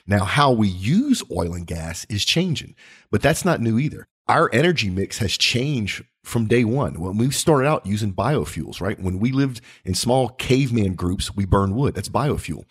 Now, 0.09 0.25
how 0.25 0.51
we 0.51 0.67
use 0.67 1.23
oil 1.31 1.55
and 1.55 1.65
gas 1.65 2.05
is 2.09 2.25
changing, 2.25 2.75
but 3.13 3.23
that's 3.23 3.45
not 3.45 3.61
new 3.61 3.79
either 3.79 4.09
our 4.31 4.49
energy 4.53 4.89
mix 4.89 5.19
has 5.19 5.37
changed 5.37 6.05
from 6.23 6.47
day 6.47 6.65
one. 6.65 7.01
When 7.01 7.17
we 7.17 7.31
started 7.31 7.67
out 7.67 7.87
using 7.87 8.13
biofuels, 8.13 8.81
right? 8.81 8.99
When 9.01 9.19
we 9.19 9.33
lived 9.33 9.61
in 9.85 9.95
small 9.95 10.29
caveman 10.29 10.95
groups, 10.95 11.35
we 11.35 11.45
burned 11.45 11.75
wood. 11.75 11.95
That's 11.95 12.09
biofuel. 12.09 12.65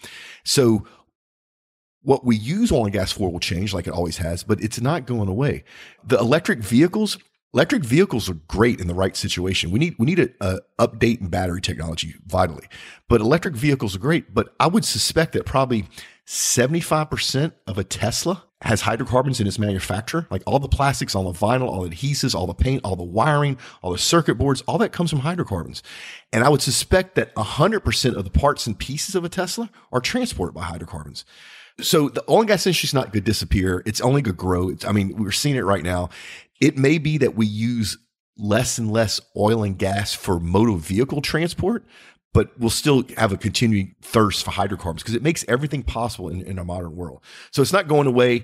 So 0.43 0.85
what 2.01 2.25
we 2.25 2.35
use 2.35 2.71
oil 2.71 2.85
and 2.85 2.93
gas 2.93 3.11
for 3.11 3.31
will 3.31 3.39
change 3.39 3.73
like 3.73 3.87
it 3.87 3.93
always 3.93 4.17
has, 4.17 4.43
but 4.43 4.61
it's 4.61 4.79
not 4.79 5.05
going 5.05 5.27
away. 5.27 5.63
The 6.03 6.17
electric 6.17 6.59
vehicles, 6.59 7.17
electric 7.53 7.83
vehicles 7.83 8.29
are 8.29 8.35
great 8.47 8.79
in 8.79 8.87
the 8.87 8.93
right 8.93 9.15
situation. 9.15 9.71
We 9.71 9.79
need, 9.79 9.95
we 9.97 10.05
need 10.05 10.19
a, 10.19 10.59
update 10.79 11.21
in 11.21 11.29
battery 11.29 11.61
technology 11.61 12.15
vitally, 12.25 12.67
but 13.07 13.21
electric 13.21 13.55
vehicles 13.55 13.95
are 13.95 13.99
great. 13.99 14.33
But 14.33 14.53
I 14.59 14.67
would 14.67 14.85
suspect 14.85 15.33
that 15.33 15.45
probably 15.45 15.85
75% 16.27 17.53
of 17.67 17.77
a 17.77 17.83
Tesla 17.83 18.43
has 18.61 18.81
hydrocarbons 18.81 19.39
in 19.39 19.47
its 19.47 19.57
manufacture. 19.57 20.27
Like 20.29 20.43
all 20.45 20.59
the 20.59 20.67
plastics, 20.67 21.15
all 21.15 21.31
the 21.31 21.37
vinyl, 21.37 21.67
all 21.67 21.81
the 21.81 21.89
adhesives, 21.89 22.35
all 22.35 22.45
the 22.45 22.53
paint, 22.53 22.81
all 22.83 22.95
the 22.95 23.03
wiring, 23.03 23.57
all 23.81 23.91
the 23.91 23.97
circuit 23.97 24.35
boards, 24.35 24.61
all 24.67 24.77
that 24.79 24.91
comes 24.91 25.09
from 25.09 25.19
hydrocarbons. 25.19 25.81
And 26.33 26.43
I 26.43 26.49
would 26.49 26.61
suspect 26.61 27.15
that 27.15 27.33
100% 27.35 28.15
of 28.15 28.25
the 28.25 28.29
parts 28.29 28.67
and 28.67 28.77
pieces 28.77 29.15
of 29.15 29.23
a 29.23 29.29
Tesla 29.29 29.69
are 29.91 30.01
transported 30.01 30.53
by 30.53 30.63
hydrocarbons. 30.63 31.23
So 31.81 32.09
the 32.09 32.23
oil 32.29 32.39
and 32.39 32.47
gas 32.47 32.65
industry 32.65 32.87
is 32.87 32.93
not 32.93 33.05
going 33.05 33.13
to 33.13 33.21
disappear. 33.21 33.83
It's 33.85 34.01
only 34.01 34.21
going 34.21 34.35
to 34.35 34.37
grow. 34.37 34.69
It's, 34.69 34.85
I 34.85 34.91
mean, 34.91 35.15
we're 35.15 35.31
seeing 35.31 35.55
it 35.55 35.65
right 35.65 35.83
now. 35.83 36.09
It 36.59 36.77
may 36.77 36.97
be 36.97 37.17
that 37.19 37.35
we 37.35 37.45
use 37.45 37.97
less 38.37 38.77
and 38.77 38.91
less 38.91 39.19
oil 39.35 39.63
and 39.63 39.77
gas 39.77 40.13
for 40.13 40.39
motor 40.39 40.77
vehicle 40.77 41.21
transport, 41.21 41.85
but 42.33 42.57
we'll 42.59 42.69
still 42.69 43.03
have 43.17 43.31
a 43.31 43.37
continuing 43.37 43.95
thirst 44.01 44.43
for 44.43 44.51
hydrocarbons 44.51 45.03
because 45.03 45.15
it 45.15 45.23
makes 45.23 45.43
everything 45.47 45.83
possible 45.83 46.29
in, 46.29 46.41
in 46.41 46.57
a 46.57 46.65
modern 46.65 46.95
world. 46.95 47.21
So 47.51 47.61
it's 47.61 47.73
not 47.73 47.87
going 47.87 48.07
away. 48.07 48.43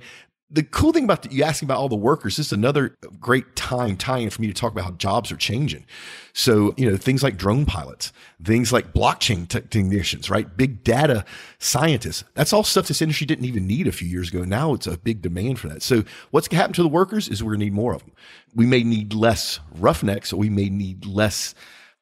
The 0.51 0.62
cool 0.62 0.93
thing 0.93 1.05
about 1.05 1.23
the, 1.23 1.34
you 1.34 1.43
asking 1.43 1.65
about 1.65 1.79
all 1.79 1.89
the 1.89 1.95
workers, 1.95 2.38
this 2.38 2.47
is 2.47 2.53
another 2.53 2.95
great 3.19 3.55
time 3.55 3.97
tie-in 3.97 4.29
for 4.29 4.41
me 4.41 4.47
to 4.47 4.53
talk 4.53 4.71
about 4.71 4.86
how 4.86 4.91
jobs 4.91 5.31
are 5.31 5.38
changing. 5.38 5.86
So, 6.34 6.75
you 6.77 6.89
know, 6.89 6.97
things 6.97 7.23
like 7.23 7.36
drone 7.36 7.65
pilots, 7.65 8.13
things 8.43 8.71
like 8.71 8.93
blockchain 8.93 9.47
technicians, 9.47 10.29
right? 10.29 10.55
Big 10.55 10.84
data 10.84 11.25
scientists. 11.58 12.23
That's 12.36 12.53
all 12.53 12.63
stuff 12.63 12.88
this 12.88 13.01
industry 13.01 13.25
didn't 13.25 13.45
even 13.45 13.65
need 13.65 13.88
a 13.88 13.91
few 13.91 14.08
years 14.08 14.29
ago. 14.29 14.43
Now 14.43 14.75
it's 14.75 14.86
a 14.86 14.99
big 14.99 15.23
demand 15.23 15.60
for 15.60 15.67
that. 15.69 15.81
So 15.81 16.03
what's 16.29 16.47
going 16.47 16.58
to 16.58 16.62
happen 16.62 16.73
to 16.75 16.84
the 16.84 16.89
workers 16.89 17.27
is 17.27 17.43
we're 17.43 17.53
going 17.53 17.62
to 17.62 17.65
need 17.65 17.73
more 17.73 17.95
of 17.95 18.03
them. 18.03 18.12
We 18.53 18.67
may 18.67 18.84
need 18.84 19.13
less 19.13 19.60
roughnecks 19.79 20.31
or 20.31 20.38
we 20.38 20.51
may 20.51 20.69
need 20.69 21.08
less 21.08 21.55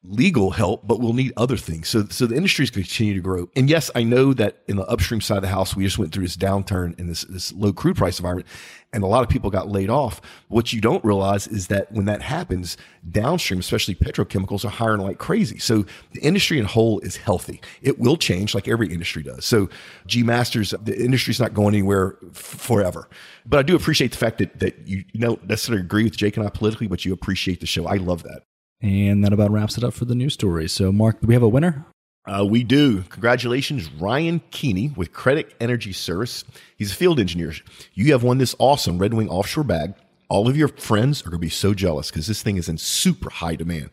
legal 0.04 0.50
help, 0.50 0.86
but 0.86 1.00
we'll 1.00 1.12
need 1.12 1.32
other 1.36 1.56
things. 1.56 1.88
So, 1.88 2.04
so 2.10 2.26
the 2.26 2.36
industry 2.36 2.64
is 2.64 2.70
going 2.70 2.84
to 2.84 2.88
continue 2.88 3.14
to 3.14 3.20
grow. 3.20 3.48
And 3.56 3.70
yes, 3.70 3.90
I 3.94 4.02
know 4.02 4.34
that 4.34 4.62
in 4.68 4.76
the 4.76 4.84
upstream 4.84 5.20
side 5.20 5.36
of 5.36 5.42
the 5.42 5.48
house, 5.48 5.74
we 5.74 5.84
just 5.84 5.98
went 5.98 6.12
through 6.12 6.24
this 6.24 6.36
downturn 6.36 6.98
in 6.98 7.06
this, 7.06 7.22
this 7.22 7.52
low 7.52 7.72
crude 7.72 7.96
price 7.96 8.18
environment 8.18 8.46
and 8.94 9.02
a 9.02 9.08
lot 9.08 9.24
of 9.24 9.28
people 9.28 9.50
got 9.50 9.68
laid 9.68 9.90
off. 9.90 10.20
What 10.48 10.72
you 10.72 10.80
don't 10.80 11.04
realize 11.04 11.48
is 11.48 11.66
that 11.66 11.90
when 11.90 12.04
that 12.04 12.22
happens, 12.22 12.76
downstream, 13.10 13.58
especially 13.58 13.96
petrochemicals, 13.96 14.64
are 14.64 14.68
hiring 14.68 15.00
like 15.00 15.18
crazy. 15.18 15.58
So 15.58 15.84
the 16.12 16.20
industry 16.20 16.60
in 16.60 16.64
whole 16.64 17.00
is 17.00 17.16
healthy. 17.16 17.60
It 17.82 17.98
will 17.98 18.16
change 18.16 18.54
like 18.54 18.68
every 18.68 18.92
industry 18.92 19.24
does. 19.24 19.44
So 19.44 19.68
G 20.06 20.22
Masters, 20.22 20.72
the 20.80 20.96
industry's 20.96 21.40
not 21.40 21.54
going 21.54 21.74
anywhere 21.74 22.16
f- 22.30 22.36
forever. 22.36 23.08
But 23.44 23.58
I 23.58 23.62
do 23.62 23.74
appreciate 23.74 24.12
the 24.12 24.18
fact 24.18 24.38
that 24.38 24.60
that 24.60 24.86
you 24.86 25.04
don't 25.14 25.44
necessarily 25.48 25.82
agree 25.82 26.04
with 26.04 26.16
Jake 26.16 26.36
and 26.36 26.46
I 26.46 26.50
politically, 26.50 26.86
but 26.86 27.04
you 27.04 27.12
appreciate 27.12 27.58
the 27.58 27.66
show. 27.66 27.86
I 27.86 27.96
love 27.96 28.22
that. 28.22 28.44
And 28.84 29.24
that 29.24 29.32
about 29.32 29.50
wraps 29.50 29.78
it 29.78 29.82
up 29.82 29.94
for 29.94 30.04
the 30.04 30.14
news 30.14 30.34
story. 30.34 30.68
So, 30.68 30.92
Mark, 30.92 31.22
do 31.22 31.26
we 31.26 31.32
have 31.32 31.42
a 31.42 31.48
winner? 31.48 31.86
Uh, 32.26 32.44
we 32.44 32.62
do. 32.62 33.00
Congratulations, 33.04 33.90
Ryan 33.90 34.42
Keeney 34.50 34.92
with 34.94 35.10
Credit 35.10 35.54
Energy 35.58 35.94
Service. 35.94 36.44
He's 36.76 36.92
a 36.92 36.94
field 36.94 37.18
engineer. 37.18 37.54
You 37.94 38.12
have 38.12 38.22
won 38.22 38.36
this 38.36 38.54
awesome 38.58 38.98
Red 38.98 39.14
Wing 39.14 39.30
offshore 39.30 39.64
bag. 39.64 39.94
All 40.28 40.48
of 40.48 40.56
your 40.56 40.68
friends 40.68 41.22
are 41.22 41.30
going 41.30 41.40
to 41.40 41.46
be 41.46 41.48
so 41.48 41.72
jealous 41.72 42.10
because 42.10 42.26
this 42.26 42.42
thing 42.42 42.58
is 42.58 42.68
in 42.68 42.76
super 42.76 43.30
high 43.30 43.56
demand. 43.56 43.88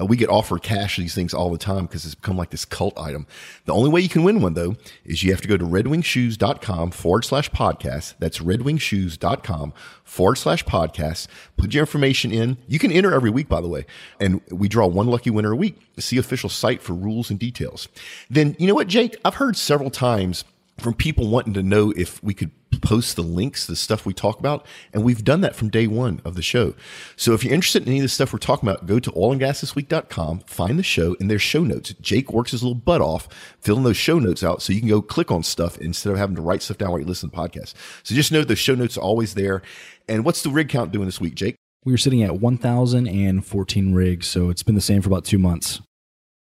Uh, 0.00 0.04
we 0.04 0.16
get 0.16 0.28
offered 0.28 0.62
cash 0.62 0.96
these 0.96 1.14
things 1.14 1.34
all 1.34 1.50
the 1.50 1.58
time 1.58 1.86
because 1.86 2.04
it's 2.04 2.14
become 2.14 2.36
like 2.36 2.50
this 2.50 2.64
cult 2.64 2.98
item. 2.98 3.26
The 3.64 3.74
only 3.74 3.90
way 3.90 4.00
you 4.00 4.08
can 4.08 4.24
win 4.24 4.40
one 4.40 4.54
though 4.54 4.76
is 5.04 5.22
you 5.22 5.30
have 5.32 5.40
to 5.42 5.48
go 5.48 5.56
to 5.56 5.64
redwingshoes.com 5.64 6.90
forward 6.92 7.24
slash 7.24 7.50
podcast. 7.50 8.14
That's 8.18 8.38
redwingshoes.com 8.38 9.72
forward 10.04 10.36
slash 10.36 10.64
podcast. 10.64 11.28
Put 11.56 11.74
your 11.74 11.82
information 11.82 12.32
in. 12.32 12.58
You 12.66 12.78
can 12.78 12.92
enter 12.92 13.12
every 13.12 13.30
week, 13.30 13.48
by 13.48 13.60
the 13.60 13.68
way. 13.68 13.86
And 14.18 14.40
we 14.50 14.68
draw 14.68 14.86
one 14.86 15.06
lucky 15.06 15.30
winner 15.30 15.52
a 15.52 15.56
week. 15.56 15.78
See 15.98 16.18
official 16.18 16.48
site 16.48 16.82
for 16.82 16.94
rules 16.94 17.30
and 17.30 17.38
details. 17.38 17.88
Then, 18.28 18.56
you 18.58 18.66
know 18.66 18.74
what, 18.74 18.88
Jake? 18.88 19.16
I've 19.24 19.34
heard 19.34 19.56
several 19.56 19.90
times 19.90 20.44
from 20.78 20.94
people 20.94 21.28
wanting 21.28 21.54
to 21.54 21.62
know 21.62 21.92
if 21.96 22.22
we 22.22 22.34
could 22.34 22.50
post 22.80 23.16
the 23.16 23.22
links, 23.22 23.66
the 23.66 23.76
stuff 23.76 24.06
we 24.06 24.14
talk 24.14 24.38
about. 24.38 24.66
And 24.92 25.04
we've 25.04 25.24
done 25.24 25.40
that 25.42 25.54
from 25.54 25.68
day 25.68 25.86
one 25.86 26.20
of 26.24 26.34
the 26.34 26.42
show. 26.42 26.74
So 27.16 27.34
if 27.34 27.44
you're 27.44 27.54
interested 27.54 27.82
in 27.82 27.88
any 27.88 27.98
of 27.98 28.02
the 28.02 28.08
stuff 28.08 28.32
we're 28.32 28.38
talking 28.38 28.68
about, 28.68 28.86
go 28.86 28.98
to 28.98 29.10
oilandgasthisweek.com, 29.12 30.40
find 30.40 30.78
the 30.78 30.82
show, 30.82 31.16
and 31.20 31.30
there's 31.30 31.42
show 31.42 31.62
notes. 31.62 31.94
Jake 32.00 32.32
works 32.32 32.52
his 32.52 32.62
little 32.62 32.74
butt 32.74 33.00
off 33.00 33.28
filling 33.60 33.84
those 33.84 33.96
show 33.96 34.18
notes 34.18 34.42
out 34.42 34.62
so 34.62 34.72
you 34.72 34.80
can 34.80 34.88
go 34.88 35.02
click 35.02 35.30
on 35.30 35.42
stuff 35.42 35.78
instead 35.78 36.12
of 36.12 36.18
having 36.18 36.36
to 36.36 36.42
write 36.42 36.62
stuff 36.62 36.78
down 36.78 36.90
while 36.90 37.00
you 37.00 37.06
listen 37.06 37.30
to 37.30 37.36
podcasts. 37.36 37.74
So 38.02 38.14
just 38.14 38.32
know 38.32 38.42
the 38.42 38.56
show 38.56 38.74
notes 38.74 38.96
are 38.96 39.02
always 39.02 39.34
there. 39.34 39.62
And 40.08 40.24
what's 40.24 40.42
the 40.42 40.50
rig 40.50 40.68
count 40.68 40.92
doing 40.92 41.06
this 41.06 41.20
week, 41.20 41.34
Jake? 41.34 41.56
We 41.84 41.92
were 41.92 41.98
sitting 41.98 42.22
at 42.22 42.40
1,014 42.40 43.94
rigs, 43.94 44.26
so 44.26 44.50
it's 44.50 44.62
been 44.62 44.74
the 44.74 44.80
same 44.82 45.00
for 45.00 45.08
about 45.08 45.24
two 45.24 45.38
months. 45.38 45.80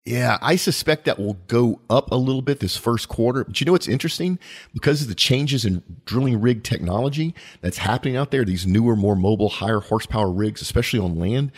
Yeah, 0.06 0.38
I 0.42 0.58
suspect 0.58 1.06
that 1.06 1.18
will 1.18 1.38
go 1.48 1.80
up 1.90 2.12
a 2.12 2.16
little 2.16 2.42
bit 2.42 2.60
this 2.60 2.76
first 2.76 3.08
quarter. 3.08 3.46
But 3.46 3.60
you 3.62 3.66
know 3.66 3.72
what's 3.72 3.88
interesting? 3.88 4.38
Because 4.74 5.02
of 5.02 5.08
the 5.08 5.16
changes 5.16 5.64
in 5.64 5.82
drilling 6.06 6.42
rig 6.42 6.64
technology 6.64 7.34
that's 7.62 7.78
happening 7.78 8.18
out 8.18 8.32
there, 8.32 8.44
these 8.44 8.68
newer, 8.68 8.98
more 8.98 9.16
mobile, 9.16 9.48
higher 9.48 9.80
horsepower 9.80 10.30
rigs, 10.30 10.62
especially 10.62 11.00
on 11.00 11.18
land, 11.18 11.54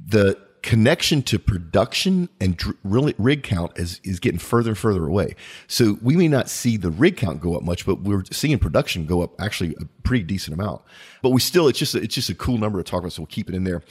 the 0.00 0.38
connection 0.62 1.22
to 1.22 1.38
production 1.38 2.30
and 2.40 2.56
dr- 2.56 2.78
rig 2.84 3.42
count 3.42 3.78
is, 3.78 4.00
is 4.02 4.18
getting 4.18 4.38
further 4.38 4.70
and 4.70 4.78
further 4.78 5.04
away. 5.06 5.36
So 5.66 5.98
we 6.00 6.16
may 6.16 6.26
not 6.26 6.48
see 6.48 6.78
the 6.78 6.90
rig 6.90 7.18
count 7.18 7.42
go 7.42 7.54
up 7.54 7.62
much, 7.62 7.84
but 7.84 8.00
we're 8.00 8.24
seeing 8.32 8.58
production 8.58 9.04
go 9.04 9.20
up 9.20 9.38
actually 9.38 9.76
a 9.78 9.84
pretty 10.02 10.24
decent 10.24 10.54
amount. 10.58 10.80
But 11.24 11.30
we 11.30 11.40
still, 11.40 11.68
it's 11.68 11.78
just, 11.78 11.94
a, 11.94 12.02
it's 12.02 12.14
just 12.14 12.28
a 12.28 12.34
cool 12.34 12.58
number 12.58 12.78
to 12.78 12.84
talk 12.84 13.00
about. 13.00 13.14
So 13.14 13.22
we'll 13.22 13.28
keep 13.28 13.48
it 13.48 13.54
in 13.54 13.64
there. 13.64 13.82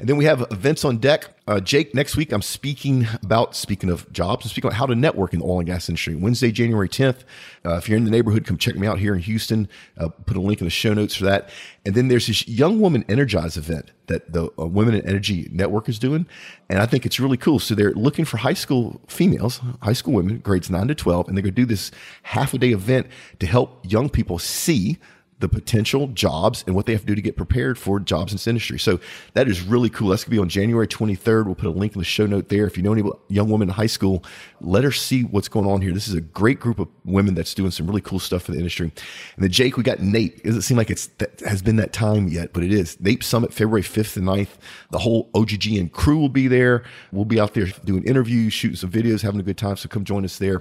And 0.00 0.08
then 0.08 0.16
we 0.16 0.24
have 0.24 0.44
events 0.50 0.84
on 0.84 0.98
deck. 0.98 1.28
Uh, 1.46 1.60
Jake, 1.60 1.94
next 1.94 2.16
week 2.16 2.32
I'm 2.32 2.42
speaking 2.42 3.06
about, 3.22 3.54
speaking 3.54 3.90
of 3.90 4.12
jobs, 4.12 4.44
I'm 4.44 4.50
speaking 4.50 4.66
about 4.66 4.76
how 4.76 4.86
to 4.86 4.96
network 4.96 5.32
in 5.32 5.38
the 5.38 5.44
oil 5.44 5.60
and 5.60 5.68
gas 5.68 5.88
industry. 5.88 6.16
Wednesday, 6.16 6.50
January 6.50 6.88
10th. 6.88 7.22
Uh, 7.64 7.76
if 7.76 7.88
you're 7.88 7.96
in 7.96 8.02
the 8.02 8.10
neighborhood, 8.10 8.44
come 8.44 8.58
check 8.58 8.74
me 8.74 8.88
out 8.88 8.98
here 8.98 9.14
in 9.14 9.20
Houston. 9.20 9.68
Uh, 9.96 10.08
put 10.08 10.36
a 10.36 10.40
link 10.40 10.60
in 10.60 10.66
the 10.66 10.70
show 10.70 10.92
notes 10.92 11.14
for 11.14 11.26
that. 11.26 11.50
And 11.86 11.94
then 11.94 12.08
there's 12.08 12.26
this 12.26 12.48
Young 12.48 12.80
Woman 12.80 13.04
Energize 13.08 13.56
event 13.56 13.92
that 14.08 14.32
the 14.32 14.50
uh, 14.58 14.66
Women 14.66 14.96
in 14.96 15.06
Energy 15.06 15.48
Network 15.52 15.88
is 15.88 16.00
doing. 16.00 16.26
And 16.68 16.80
I 16.80 16.86
think 16.86 17.06
it's 17.06 17.20
really 17.20 17.36
cool. 17.36 17.60
So 17.60 17.76
they're 17.76 17.92
looking 17.92 18.24
for 18.24 18.38
high 18.38 18.54
school 18.54 19.00
females, 19.06 19.60
high 19.80 19.92
school 19.92 20.14
women, 20.14 20.38
grades 20.38 20.70
9 20.70 20.88
to 20.88 20.96
12, 20.96 21.28
and 21.28 21.36
they're 21.36 21.42
going 21.42 21.54
to 21.54 21.60
do 21.60 21.66
this 21.66 21.92
half 22.24 22.52
a 22.52 22.58
day 22.58 22.70
event 22.70 23.06
to 23.38 23.46
help 23.46 23.84
young 23.88 24.08
people 24.08 24.40
see 24.40 24.98
the 25.40 25.48
potential 25.48 26.08
jobs 26.08 26.62
and 26.66 26.76
what 26.76 26.86
they 26.86 26.92
have 26.92 27.00
to 27.00 27.06
do 27.06 27.14
to 27.14 27.22
get 27.22 27.36
prepared 27.36 27.78
for 27.78 27.98
jobs 27.98 28.32
in 28.32 28.36
this 28.36 28.46
industry. 28.46 28.78
So 28.78 29.00
that 29.32 29.48
is 29.48 29.62
really 29.62 29.88
cool. 29.88 30.08
That's 30.08 30.24
going 30.24 30.30
to 30.32 30.36
be 30.36 30.38
on 30.38 30.48
January 30.48 30.86
23rd. 30.86 31.46
We'll 31.46 31.54
put 31.54 31.66
a 31.66 31.70
link 31.70 31.94
in 31.94 31.98
the 31.98 32.04
show 32.04 32.26
note 32.26 32.48
there. 32.48 32.66
If 32.66 32.76
you 32.76 32.82
know 32.82 32.92
any 32.92 33.02
young 33.28 33.48
women 33.48 33.68
in 33.68 33.74
high 33.74 33.86
school, 33.86 34.22
let 34.60 34.84
her 34.84 34.92
see 34.92 35.22
what's 35.22 35.48
going 35.48 35.66
on 35.66 35.80
here. 35.80 35.92
This 35.92 36.08
is 36.08 36.14
a 36.14 36.20
great 36.20 36.60
group 36.60 36.78
of 36.78 36.88
women 37.04 37.34
that's 37.34 37.54
doing 37.54 37.70
some 37.70 37.86
really 37.86 38.02
cool 38.02 38.18
stuff 38.18 38.42
for 38.42 38.52
the 38.52 38.58
industry. 38.58 38.92
And 39.36 39.42
then 39.42 39.50
Jake, 39.50 39.76
we 39.76 39.82
got 39.82 40.00
NAPE. 40.00 40.38
It 40.38 40.44
doesn't 40.44 40.62
seem 40.62 40.76
like 40.76 40.90
it's 40.90 41.06
that 41.18 41.40
has 41.40 41.62
been 41.62 41.76
that 41.76 41.92
time 41.92 42.28
yet, 42.28 42.52
but 42.52 42.62
it 42.62 42.72
is. 42.72 43.00
NAPE 43.00 43.24
Summit, 43.24 43.52
February 43.52 43.82
5th 43.82 44.16
and 44.16 44.26
9th. 44.26 44.58
The 44.90 44.98
whole 44.98 45.30
OGG 45.34 45.66
and 45.78 45.90
crew 45.90 46.18
will 46.18 46.28
be 46.28 46.48
there. 46.48 46.84
We'll 47.12 47.24
be 47.24 47.40
out 47.40 47.54
there 47.54 47.66
doing 47.84 48.04
interviews, 48.04 48.52
shooting 48.52 48.76
some 48.76 48.90
videos, 48.90 49.22
having 49.22 49.40
a 49.40 49.44
good 49.44 49.58
time. 49.58 49.76
So 49.76 49.88
come 49.88 50.04
join 50.04 50.24
us 50.24 50.38
there 50.38 50.60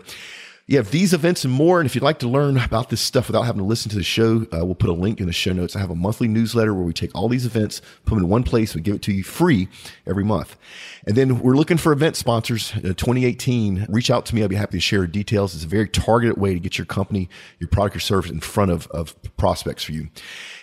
you 0.70 0.78
have 0.78 0.92
these 0.92 1.16
events 1.16 1.44
and 1.44 1.52
more. 1.52 1.80
And 1.80 1.88
if 1.88 1.96
you'd 1.96 2.04
like 2.04 2.20
to 2.20 2.28
learn 2.28 2.56
about 2.58 2.92
this 2.92 3.02
stuff 3.02 3.26
without 3.28 3.42
having 3.42 3.58
to 3.58 3.66
listen 3.66 3.90
to 3.90 3.96
the 3.96 4.04
show, 4.04 4.46
uh, 4.54 4.64
we'll 4.64 4.76
put 4.76 4.92
a 4.92 4.94
link 4.94 5.20
in 5.20 5.26
the 5.26 5.34
show 5.34 5.52
notes. 5.52 5.76
I 5.76 5.80
have 5.80 5.90
a 5.90 5.96
monthly 5.96 6.28
newsletter 6.28 6.76
where 6.76 6.84
we 6.84 6.94
take 6.94 7.10
all 7.16 7.28
these 7.28 7.48
events, 7.48 7.82
put 8.06 8.14
them 8.14 8.24
in 8.24 8.30
one 8.30 8.44
place, 8.44 8.76
we 8.76 8.82
give 8.82 8.94
it 8.94 9.02
to 9.02 9.12
you 9.12 9.24
free 9.24 9.68
every 10.06 10.24
month. 10.24 10.58
And 11.08 11.18
then 11.18 11.40
we're 11.40 11.56
looking 11.56 11.78
for 11.78 11.92
event 11.92 12.16
sponsors. 12.16 12.72
Uh, 12.76 12.94
2018, 12.94 13.88
reach 13.90 14.12
out 14.12 14.28
to 14.28 14.36
me. 14.36 14.44
I'll 14.44 14.48
be 14.48 14.56
happy 14.56 14.78
to 14.78 14.82
share 14.82 15.08
details. 15.08 15.56
It's 15.56 15.64
a 15.64 15.68
very 15.68 15.90
targeted 15.90 16.38
way 16.38 16.54
to 16.54 16.60
get 16.60 16.78
your 16.78 16.86
company, 16.86 17.30
your 17.58 17.70
product 17.70 17.96
or 17.96 18.00
service 18.00 18.30
in 18.30 18.40
front 18.40 18.70
of, 18.70 18.86
of 18.90 19.16
prospects 19.38 19.84
for 19.84 19.94
you. 19.94 20.10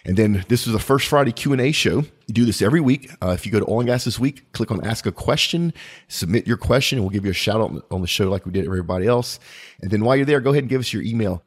And 0.05 0.17
then 0.17 0.45
this 0.47 0.69
is 0.69 0.73
the 0.73 0.79
first 0.79 1.09
Friday 1.09 1.33
Q&A 1.33 1.73
show. 1.73 2.05
You 2.27 2.35
do 2.35 2.45
this 2.45 2.61
every 2.61 2.81
week. 2.81 3.11
Uh, 3.23 3.31
if 3.31 3.47
you 3.47 3.53
go 3.53 3.61
to 3.61 3.71
Oil 3.71 3.81
and 3.81 3.89
Gas 3.89 4.05
this 4.05 4.19
week, 4.19 4.51
click 4.53 4.73
on 4.73 4.85
ask 4.85 5.07
a 5.07 5.13
question, 5.13 5.73
submit 6.09 6.47
your 6.47 6.57
question, 6.57 6.99
and 6.99 7.05
we'll 7.05 7.13
give 7.13 7.25
you 7.25 7.31
a 7.31 7.35
shout 7.35 7.61
out 7.61 7.87
on 7.91 8.01
the 8.01 8.09
show 8.09 8.29
like 8.29 8.45
we 8.45 8.51
did 8.51 8.65
everybody 8.65 9.07
else. 9.07 9.39
And 9.81 9.93
then 9.93 10.05
while 10.05 10.17
you're 10.17 10.27
there, 10.27 10.41
go 10.41 10.51
ahead 10.51 10.65
and 10.65 10.69
give 10.71 10.81
us 10.81 10.93
your 10.93 11.03
email. 11.03 11.45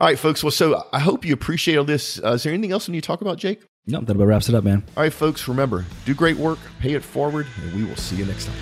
All 0.00 0.06
right, 0.06 0.18
folks. 0.18 0.42
Well, 0.42 0.50
so 0.50 0.86
I 0.92 1.00
hope 1.00 1.26
you 1.26 1.34
appreciate 1.34 1.76
all 1.76 1.84
this. 1.84 2.22
Uh, 2.24 2.32
is 2.32 2.42
there 2.42 2.52
anything 2.52 2.72
else 2.72 2.88
we 2.88 2.92
need 2.92 3.02
to 3.02 3.06
talk 3.06 3.20
about, 3.20 3.36
Jake? 3.36 3.60
No, 3.86 4.00
that 4.00 4.16
about 4.16 4.26
wraps 4.26 4.48
it 4.48 4.54
up, 4.54 4.64
man. 4.64 4.82
All 4.96 5.02
right, 5.02 5.12
folks. 5.12 5.46
Remember, 5.46 5.84
do 6.06 6.14
great 6.14 6.36
work, 6.36 6.58
pay 6.80 6.92
it 6.92 7.02
forward, 7.02 7.46
and 7.62 7.74
we 7.74 7.84
will 7.84 7.96
see 7.96 8.16
you 8.16 8.24
next 8.24 8.46
time. 8.46 8.56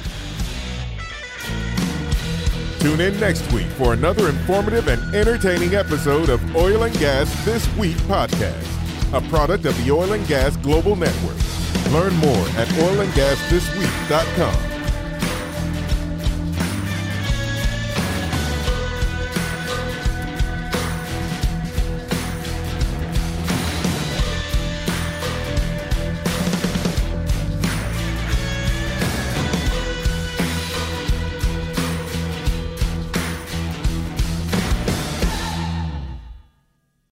Tune 2.80 3.00
in 3.00 3.18
next 3.20 3.52
week 3.52 3.66
for 3.68 3.92
another 3.92 4.28
informative 4.28 4.88
and 4.88 5.14
entertaining 5.14 5.74
episode 5.74 6.28
of 6.28 6.56
Oil 6.56 6.84
and 6.84 6.98
Gas 6.98 7.44
This 7.44 7.68
Week 7.76 7.96
podcast 8.08 8.75
a 9.16 9.20
product 9.28 9.64
of 9.64 9.76
the 9.82 9.90
Oil 9.90 10.12
and 10.12 10.26
Gas 10.26 10.58
Global 10.58 10.94
Network. 10.94 11.38
Learn 11.90 12.14
more 12.16 12.46
at 12.58 12.68
oilandgasthisweek.com. 12.68 14.75